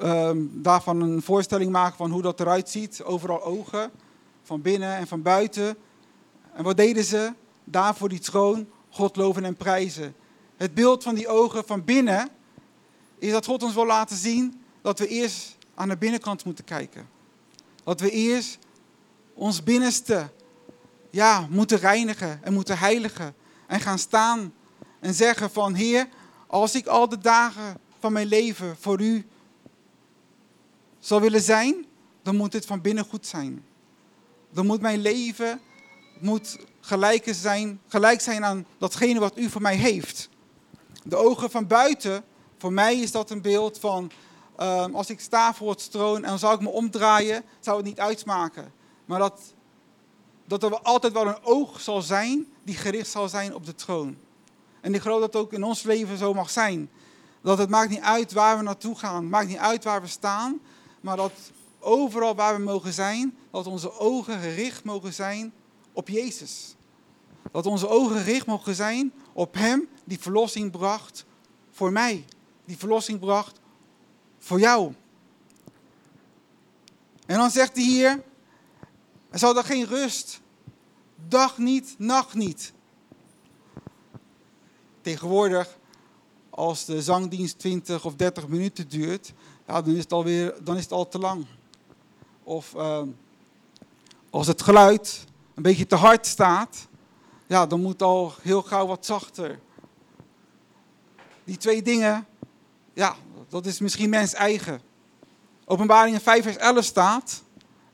ehm, 0.00 0.38
daarvan 0.50 1.00
een 1.00 1.22
voorstelling 1.22 1.70
maken 1.70 1.96
van 1.96 2.10
hoe 2.10 2.22
dat 2.22 2.40
eruit 2.40 2.68
ziet. 2.68 3.02
Overal 3.02 3.42
ogen, 3.42 3.90
van 4.42 4.62
binnen 4.62 4.96
en 4.96 5.06
van 5.06 5.22
buiten. 5.22 5.76
En 6.54 6.64
wat 6.64 6.76
deden 6.76 7.04
ze? 7.04 7.32
Daar 7.64 7.94
voor 7.94 8.08
die 8.08 8.20
troon, 8.20 8.66
God 8.92 9.16
loven 9.16 9.44
en 9.44 9.56
prijzen. 9.56 10.14
Het 10.56 10.74
beeld 10.74 11.02
van 11.02 11.14
die 11.14 11.28
ogen 11.28 11.64
van 11.66 11.84
binnen 11.84 12.28
is 13.18 13.32
dat 13.32 13.46
God 13.46 13.62
ons 13.62 13.74
wil 13.74 13.86
laten 13.86 14.16
zien 14.16 14.62
dat 14.82 14.98
we 14.98 15.06
eerst 15.06 15.56
aan 15.74 15.88
de 15.88 15.96
binnenkant 15.96 16.44
moeten 16.44 16.64
kijken. 16.64 17.08
Dat 17.84 18.00
we 18.00 18.10
eerst 18.10 18.58
ons 19.34 19.62
binnenste 19.62 20.30
ja, 21.10 21.46
moeten 21.50 21.78
reinigen 21.78 22.40
en 22.42 22.52
moeten 22.52 22.78
heiligen. 22.78 23.34
En 23.66 23.80
gaan 23.80 23.98
staan 23.98 24.54
en 25.00 25.14
zeggen 25.14 25.50
van 25.50 25.74
Heer, 25.74 26.08
als 26.46 26.74
ik 26.74 26.86
al 26.86 27.08
de 27.08 27.18
dagen 27.18 27.78
van 27.98 28.12
mijn 28.12 28.26
leven 28.26 28.76
voor 28.80 29.00
u 29.00 29.26
zal 30.98 31.20
willen 31.20 31.42
zijn, 31.42 31.86
dan 32.22 32.36
moet 32.36 32.52
dit 32.52 32.66
van 32.66 32.80
binnen 32.80 33.04
goed 33.04 33.26
zijn. 33.26 33.64
Dan 34.52 34.66
moet 34.66 34.80
mijn 34.80 35.00
leven 35.00 35.60
moet 36.22 36.58
gelijk 36.80 37.24
zijn, 37.30 37.80
gelijk 37.88 38.20
zijn 38.20 38.44
aan 38.44 38.66
datgene 38.78 39.20
wat 39.20 39.38
u 39.38 39.48
voor 39.48 39.62
mij 39.62 39.76
heeft. 39.76 40.28
De 41.04 41.16
ogen 41.16 41.50
van 41.50 41.66
buiten, 41.66 42.24
voor 42.58 42.72
mij 42.72 42.96
is 42.96 43.10
dat 43.10 43.30
een 43.30 43.42
beeld 43.42 43.78
van 43.78 44.10
ehm, 44.56 44.94
als 44.94 45.10
ik 45.10 45.20
sta 45.20 45.54
voor 45.54 45.70
het 45.70 45.90
troon 45.90 46.24
en 46.24 46.38
zou 46.38 46.54
ik 46.54 46.60
me 46.60 46.68
omdraaien, 46.68 47.44
zou 47.60 47.76
het 47.76 47.86
niet 47.86 48.00
uitmaken. 48.00 48.72
Maar 49.04 49.18
dat, 49.18 49.40
dat 50.46 50.62
er 50.62 50.80
altijd 50.80 51.12
wel 51.12 51.26
een 51.26 51.44
oog 51.44 51.80
zal 51.80 52.02
zijn 52.02 52.46
die 52.64 52.76
gericht 52.76 53.10
zal 53.10 53.28
zijn 53.28 53.54
op 53.54 53.66
de 53.66 53.74
troon. 53.74 54.16
En 54.80 54.94
ik 54.94 55.00
geloof 55.00 55.20
dat 55.20 55.32
het 55.32 55.42
ook 55.42 55.52
in 55.52 55.62
ons 55.62 55.82
leven 55.82 56.18
zo 56.18 56.34
mag 56.34 56.50
zijn. 56.50 56.90
Dat 57.42 57.58
het 57.58 57.70
maakt 57.70 57.90
niet 57.90 58.00
uit 58.00 58.32
waar 58.32 58.56
we 58.56 58.62
naartoe 58.62 58.98
gaan, 58.98 59.28
maakt 59.28 59.48
niet 59.48 59.56
uit 59.56 59.84
waar 59.84 60.00
we 60.00 60.06
staan, 60.06 60.60
maar 61.00 61.16
dat 61.16 61.32
overal 61.78 62.34
waar 62.34 62.56
we 62.56 62.62
mogen 62.62 62.92
zijn, 62.92 63.36
dat 63.50 63.66
onze 63.66 63.98
ogen 63.98 64.40
gericht 64.40 64.84
mogen 64.84 65.12
zijn 65.12 65.52
op 65.92 66.08
Jezus. 66.08 66.74
Dat 67.52 67.66
onze 67.66 67.88
ogen 67.88 68.16
gericht 68.16 68.46
mogen 68.46 68.74
zijn 68.74 69.12
op 69.32 69.54
Hem 69.54 69.88
die 70.04 70.18
verlossing 70.18 70.70
bracht 70.70 71.24
voor 71.70 71.92
mij. 71.92 72.24
Die 72.64 72.76
verlossing 72.76 73.18
bracht 73.18 73.60
voor 74.38 74.60
jou. 74.60 74.94
En 77.26 77.38
dan 77.38 77.50
zegt 77.50 77.76
hij 77.76 77.84
hier, 77.84 78.22
er 79.30 79.38
zal 79.38 79.56
er 79.56 79.64
geen 79.64 79.86
rust, 79.86 80.40
dag 81.28 81.58
niet, 81.58 81.94
nacht 81.98 82.34
niet. 82.34 82.72
Tegenwoordig, 85.00 85.78
als 86.50 86.84
de 86.84 87.02
zangdienst 87.02 87.58
20 87.58 88.04
of 88.04 88.14
30 88.14 88.48
minuten 88.48 88.88
duurt, 88.88 89.32
ja, 89.66 89.82
dan, 89.82 89.94
is 89.94 90.02
het 90.02 90.12
alweer, 90.12 90.54
dan 90.62 90.76
is 90.76 90.82
het 90.82 90.92
al 90.92 91.08
te 91.08 91.18
lang. 91.18 91.46
Of 92.42 92.74
uh, 92.74 93.02
als 94.30 94.46
het 94.46 94.62
geluid 94.62 95.24
een 95.54 95.62
beetje 95.62 95.86
te 95.86 95.96
hard 95.96 96.26
staat, 96.26 96.86
ja, 97.46 97.66
dan 97.66 97.80
moet 97.80 98.02
al 98.02 98.34
heel 98.42 98.62
gauw 98.62 98.86
wat 98.86 99.06
zachter. 99.06 99.58
Die 101.44 101.56
twee 101.56 101.82
dingen, 101.82 102.26
ja, 102.92 103.16
dat 103.48 103.66
is 103.66 103.80
misschien 103.80 104.10
mens 104.10 104.34
eigen. 104.34 104.80
Openbaring 105.64 106.22
5 106.22 106.42
vers 106.42 106.56
11 106.56 106.84
staat, 106.84 107.42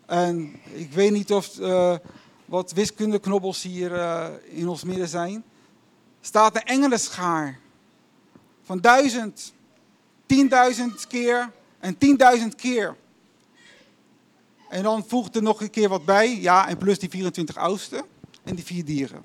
en 0.07 0.61
ik 0.73 0.93
weet 0.93 1.13
niet 1.13 1.33
of 1.33 1.59
uh, 1.59 1.95
wat 2.45 2.73
wiskundeknobbels 2.73 3.63
hier 3.63 3.93
uh, 3.93 4.27
in 4.45 4.69
ons 4.69 4.85
midden 4.85 5.09
zijn, 5.09 5.45
staat 6.21 6.57
een 6.57 6.63
engelenschaar 6.63 7.59
van 8.63 8.81
duizend, 8.81 9.53
tienduizend 10.27 11.07
keer 11.07 11.51
en 11.79 11.99
tienduizend 11.99 12.55
keer. 12.55 12.97
En 14.69 14.83
dan 14.83 15.05
voegt 15.07 15.37
er 15.37 15.43
nog 15.43 15.61
een 15.61 15.71
keer 15.71 15.89
wat 15.89 16.05
bij. 16.05 16.41
Ja, 16.41 16.69
en 16.69 16.77
plus 16.77 16.99
die 16.99 17.11
24 17.11 17.57
oudsten 17.57 18.05
en 18.45 18.55
die 18.55 18.65
vier 18.65 18.85
dieren. 18.85 19.25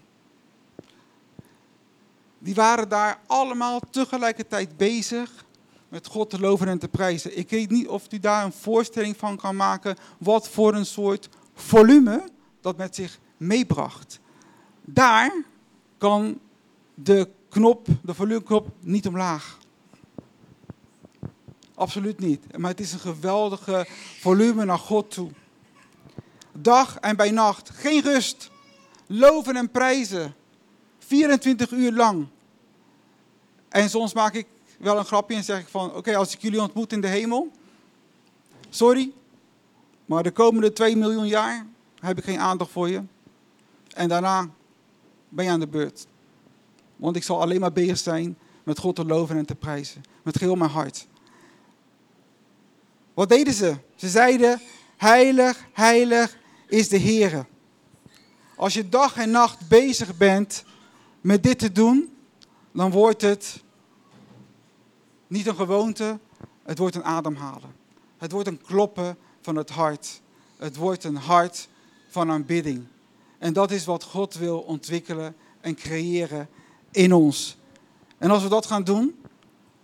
Die 2.40 2.56
waren 2.56 2.90
daar 2.90 3.20
allemaal 3.28 3.80
tegelijkertijd 3.90 4.78
bezig 4.78 5.46
met 5.90 6.08
God 6.08 6.30
te 6.30 6.40
loven 6.40 6.68
en 6.68 6.80
te 6.80 6.88
prijzen. 6.88 7.38
Ik 7.38 7.50
weet 7.50 7.70
niet 7.70 7.88
of 7.88 8.08
u 8.12 8.20
daar 8.20 8.46
een 8.46 8.52
voorstelling 8.52 9.18
van 9.18 9.38
kan 9.38 9.56
maken 9.56 9.96
wat 10.18 10.50
voor 10.50 10.74
een 10.74 10.86
soort 10.86 11.30
volume 11.54 12.24
dat 12.62 12.78
met 12.78 12.96
zich 12.96 13.20
meebracht. 13.38 14.20
Daar 14.82 15.44
kan 15.98 16.40
de 16.94 17.30
knop, 17.50 17.88
de 18.02 18.14
volumeknop, 18.14 18.68
niet 18.80 19.08
omlaag. 19.08 19.58
Absoluut 21.84 22.20
niet. 22.20 22.58
Maar 22.58 22.70
het 22.70 22.80
is 22.80 22.94
een 22.94 23.00
geweldige 23.00 23.88
volume 24.20 24.66
naar 24.66 24.80
God 24.80 25.12
toe. 25.12 25.30
Dag 26.52 26.98
en 27.00 27.16
bij 27.16 27.32
nacht. 27.32 27.70
Geen 27.70 28.02
rust. 28.02 28.52
Loven 29.08 29.56
en 29.56 29.72
prijzen. 29.72 30.36
24 31.00 31.72
uur 31.72 31.92
lang. 31.92 32.28
En 33.70 33.90
soms 33.90 34.14
maak 34.14 34.34
ik 34.34 34.48
wel 34.80 34.98
een 34.98 35.06
grapje 35.06 35.36
en 35.36 35.44
zeg 35.44 35.60
ik 35.60 35.68
van... 35.68 35.96
Oké, 35.96 36.16
als 36.16 36.34
ik 36.34 36.42
jullie 36.42 36.62
ontmoet 36.62 36.94
in 36.94 37.02
de 37.02 37.08
hemel... 37.08 37.52
Sorry, 38.70 39.12
maar 40.06 40.24
de 40.24 40.32
komende 40.32 40.74
2 40.74 40.96
miljoen 40.96 41.28
jaar 41.28 41.66
heb 42.00 42.18
ik 42.18 42.24
geen 42.24 42.40
aandacht 42.40 42.72
voor 42.72 42.90
je. 42.90 43.04
En 43.94 44.10
daarna 44.10 44.50
ben 45.30 45.46
je 45.46 45.52
aan 45.52 45.60
de 45.60 45.68
beurt. 45.68 46.08
Want 46.96 47.16
ik 47.16 47.24
zal 47.24 47.42
alleen 47.42 47.60
maar 47.60 47.74
bezig 47.74 47.98
zijn 47.98 48.38
met 48.64 48.80
God 48.80 48.96
te 48.96 49.06
loven 49.06 49.38
en 49.38 49.46
te 49.46 49.56
prijzen. 49.56 50.04
Met 50.22 50.40
heel 50.40 50.56
mijn 50.56 50.72
hart. 50.72 51.08
Wat 53.14 53.30
deden 53.30 53.54
ze? 53.54 53.76
Ze 53.96 54.10
zeiden, 54.10 54.62
heilig, 54.98 55.66
heilig 55.74 56.38
is 56.68 56.90
de 56.90 56.98
Heer. 56.98 57.46
Als 58.56 58.74
je 58.74 58.90
dag 58.90 59.18
en 59.18 59.32
nacht 59.32 59.68
bezig 59.68 60.18
bent 60.18 60.64
met 61.22 61.44
dit 61.44 61.60
te 61.60 61.72
doen, 61.72 62.14
dan 62.72 62.92
wordt 62.92 63.22
het 63.22 63.64
niet 65.28 65.48
een 65.48 65.56
gewoonte, 65.56 66.20
het 66.64 66.78
wordt 66.78 66.96
een 66.96 67.04
ademhalen. 67.04 67.76
Het 68.18 68.32
wordt 68.32 68.48
een 68.48 68.62
kloppen 68.62 69.18
van 69.42 69.56
het 69.56 69.70
hart. 69.70 70.22
Het 70.58 70.76
wordt 70.76 71.04
een 71.04 71.16
hart 71.16 71.68
van 72.08 72.32
aanbidding. 72.32 72.86
En 73.38 73.54
dat 73.54 73.72
is 73.72 73.86
wat 73.86 74.04
God 74.04 74.34
wil 74.34 74.60
ontwikkelen 74.60 75.36
en 75.62 75.76
creëren 75.76 76.50
in 76.92 77.14
ons. 77.14 77.58
En 78.18 78.32
als 78.32 78.44
we 78.44 78.50
dat 78.50 78.66
gaan 78.66 78.84
doen, 78.84 79.16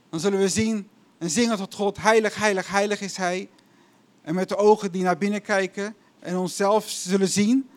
dan 0.09 0.19
zullen 0.19 0.39
we 0.39 0.49
zien 0.49 0.89
en 1.19 1.29
zingen 1.29 1.57
tot 1.57 1.73
God, 1.73 1.97
heilig, 1.97 2.35
heilig, 2.35 2.67
heilig 2.67 3.01
is 3.01 3.17
Hij. 3.17 3.49
En 4.21 4.35
met 4.35 4.49
de 4.49 4.57
ogen 4.57 4.91
die 4.91 5.03
naar 5.03 5.17
binnen 5.17 5.41
kijken 5.41 5.95
en 6.19 6.37
onszelf 6.37 6.89
zullen 6.89 7.27
zien, 7.27 7.69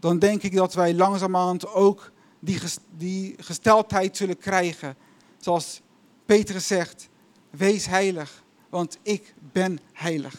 dan 0.00 0.18
denk 0.18 0.42
ik 0.42 0.54
dat 0.54 0.74
wij 0.74 0.94
langzamerhand 0.94 1.66
ook 1.66 2.12
die, 2.38 2.60
die 2.96 3.34
gesteldheid 3.38 4.16
zullen 4.16 4.38
krijgen. 4.38 4.96
Zoals 5.38 5.80
Petrus 6.26 6.66
zegt, 6.66 7.08
wees 7.50 7.86
heilig, 7.86 8.44
want 8.68 8.98
ik 9.02 9.34
ben 9.52 9.78
heilig. 9.92 10.34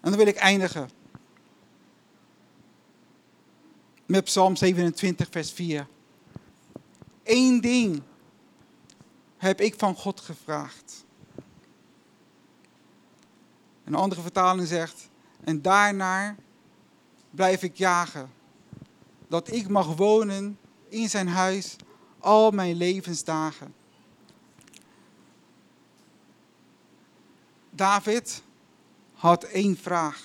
En 0.00 0.10
dan 0.10 0.16
wil 0.16 0.26
ik 0.26 0.36
eindigen 0.36 0.90
met 4.06 4.24
Psalm 4.24 4.56
27, 4.56 5.28
vers 5.30 5.52
4. 5.52 5.86
Eén 7.24 7.60
ding 7.60 8.02
heb 9.40 9.60
ik 9.60 9.74
van 9.78 9.94
God 9.94 10.20
gevraagd. 10.20 11.04
Een 13.84 13.94
andere 13.94 14.20
vertaling 14.20 14.68
zegt, 14.68 15.08
en 15.44 15.62
daarnaar 15.62 16.36
blijf 17.30 17.62
ik 17.62 17.76
jagen. 17.76 18.30
Dat 19.28 19.52
ik 19.52 19.68
mag 19.68 19.96
wonen 19.96 20.58
in 20.88 21.08
zijn 21.08 21.28
huis 21.28 21.76
al 22.18 22.50
mijn 22.50 22.76
levensdagen. 22.76 23.74
David 27.70 28.42
had 29.12 29.44
één 29.44 29.76
vraag 29.76 30.22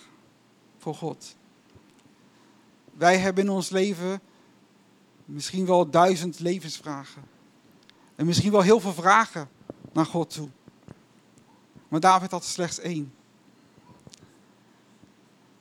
voor 0.78 0.96
God. 0.96 1.36
Wij 2.94 3.18
hebben 3.18 3.44
in 3.44 3.50
ons 3.50 3.70
leven 3.70 4.22
misschien 5.26 5.66
wel 5.66 5.90
duizend 5.90 6.40
levensvragen. 6.40 7.35
En 8.16 8.26
misschien 8.26 8.52
wel 8.52 8.62
heel 8.62 8.80
veel 8.80 8.94
vragen 8.94 9.50
naar 9.94 10.06
God 10.06 10.30
toe. 10.34 10.50
Maar 11.88 12.00
David 12.00 12.32
had 12.32 12.46
slechts 12.46 12.80
één. 12.80 13.14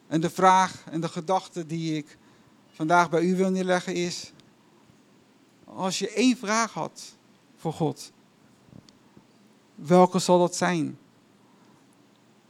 En 0.07 0.21
de 0.21 0.31
vraag 0.31 0.85
en 0.91 1.01
de 1.01 1.09
gedachte 1.09 1.67
die 1.67 1.97
ik 1.97 2.19
vandaag 2.73 3.11
bij 3.11 3.23
u 3.23 3.37
wil 3.37 3.51
neerleggen 3.51 3.95
is, 3.95 4.33
als 5.65 5.99
je 5.99 6.11
één 6.11 6.37
vraag 6.37 6.73
had 6.73 7.15
voor 7.57 7.73
God, 7.73 8.13
welke 9.75 10.19
zal 10.19 10.39
dat 10.39 10.57
zijn? 10.57 10.99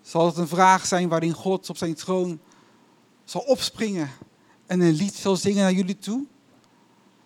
Zal 0.03 0.27
het 0.27 0.37
een 0.37 0.49
vraag 0.49 0.87
zijn 0.87 1.09
waarin 1.09 1.33
God 1.33 1.71
op 1.71 1.77
zijn 1.77 1.95
troon 1.95 2.41
zal 3.25 3.41
opspringen 3.41 4.11
en 4.67 4.81
een 4.81 4.93
lied 4.93 5.15
zal 5.15 5.37
zingen 5.37 5.63
naar 5.63 5.73
jullie 5.73 5.99
toe? 5.99 6.27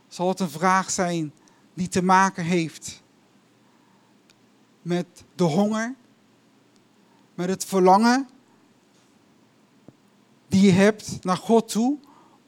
Zal 0.09 0.29
het 0.29 0.41
een 0.41 0.51
vraag 0.51 0.91
zijn 0.91 1.33
die 1.79 1.89
te 1.89 2.03
maken 2.03 2.45
heeft 2.45 3.03
met 4.83 5.07
de 5.35 5.45
honger, 5.45 5.95
met 7.35 7.49
het 7.49 7.65
verlangen 7.65 8.29
die 10.49 10.61
je 10.63 10.73
hebt 10.73 11.25
naar 11.25 11.37
God 11.37 11.69
toe 11.69 11.99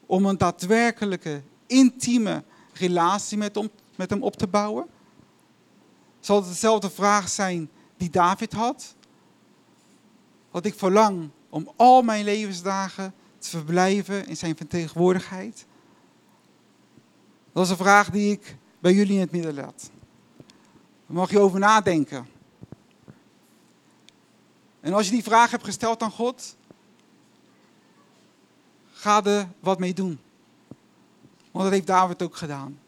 om 0.07 0.27
een 0.27 0.39
daadwerkelijke, 0.39 1.43
intieme 1.67 2.45
relatie 2.73 3.39
met 3.39 3.55
hem, 3.55 3.71
met 3.97 4.11
hem 4.11 4.23
op 4.23 4.37
te 4.37 4.47
bouwen? 4.47 4.87
Zal 6.21 6.37
het 6.37 6.47
dezelfde 6.49 6.91
vraag 6.91 7.29
zijn 7.29 7.71
die 7.97 8.11
David 8.11 8.53
had? 8.53 8.95
Dat 10.51 10.65
ik 10.65 10.75
verlang 10.75 11.31
om 11.49 11.73
al 11.77 12.03
mijn 12.03 12.25
levensdagen 12.25 13.15
te 13.39 13.49
verblijven 13.49 14.27
in 14.27 14.37
zijn 14.37 14.57
vertegenwoordigheid? 14.57 15.67
Dat 17.53 17.65
is 17.65 17.71
een 17.71 17.77
vraag 17.77 18.11
die 18.11 18.33
ik 18.33 18.59
bij 18.81 18.93
jullie 18.93 19.15
in 19.15 19.21
het 19.21 19.31
midden 19.31 19.55
laat. 19.55 19.91
Daar 21.07 21.17
mag 21.17 21.31
je 21.31 21.39
over 21.39 21.59
nadenken. 21.59 22.29
En 24.81 24.93
als 24.93 25.07
je 25.07 25.13
die 25.13 25.23
vraag 25.23 25.51
hebt 25.51 25.65
gesteld 25.65 26.03
aan 26.03 26.11
God, 26.11 26.57
ga 28.93 29.25
er 29.25 29.49
wat 29.61 29.79
mee 29.79 29.95
doen. 29.95 30.21
Want 31.51 31.65
dat 31.65 31.73
heeft 31.73 31.87
David 31.87 32.23
ook 32.23 32.37
gedaan. 32.37 32.79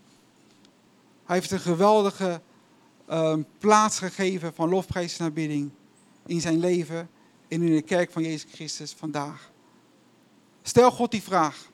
Hij 1.24 1.36
heeft 1.36 1.50
een 1.50 1.60
geweldige 1.60 2.40
uh, 3.10 3.36
plaats 3.58 3.98
gegeven 3.98 4.54
van 4.54 4.68
lofprijs 4.68 5.18
en 5.18 5.74
in 6.26 6.40
zijn 6.40 6.58
leven 6.58 7.10
en 7.48 7.62
in 7.62 7.74
de 7.74 7.82
kerk 7.82 8.10
van 8.10 8.22
Jezus 8.22 8.52
Christus 8.52 8.92
vandaag. 8.92 9.50
Stel 10.62 10.90
God 10.90 11.10
die 11.10 11.22
vraag. 11.22 11.70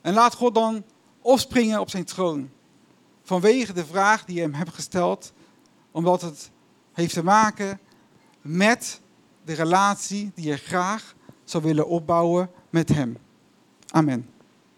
En 0.00 0.14
laat 0.14 0.34
God 0.34 0.54
dan 0.54 0.84
opspringen 1.20 1.80
op 1.80 1.90
zijn 1.90 2.04
troon. 2.04 2.50
Vanwege 3.26 3.72
de 3.72 3.86
vraag 3.86 4.24
die 4.24 4.36
je 4.36 4.40
hem 4.40 4.54
hebt 4.54 4.74
gesteld, 4.74 5.32
omdat 5.90 6.20
het 6.20 6.50
heeft 6.92 7.14
te 7.14 7.24
maken 7.24 7.80
met 8.40 9.00
de 9.44 9.52
relatie 9.52 10.32
die 10.34 10.46
je 10.46 10.56
graag 10.56 11.14
zou 11.44 11.62
willen 11.62 11.88
opbouwen 11.88 12.50
met 12.70 12.88
hem. 12.88 13.16
Amen. 13.90 14.35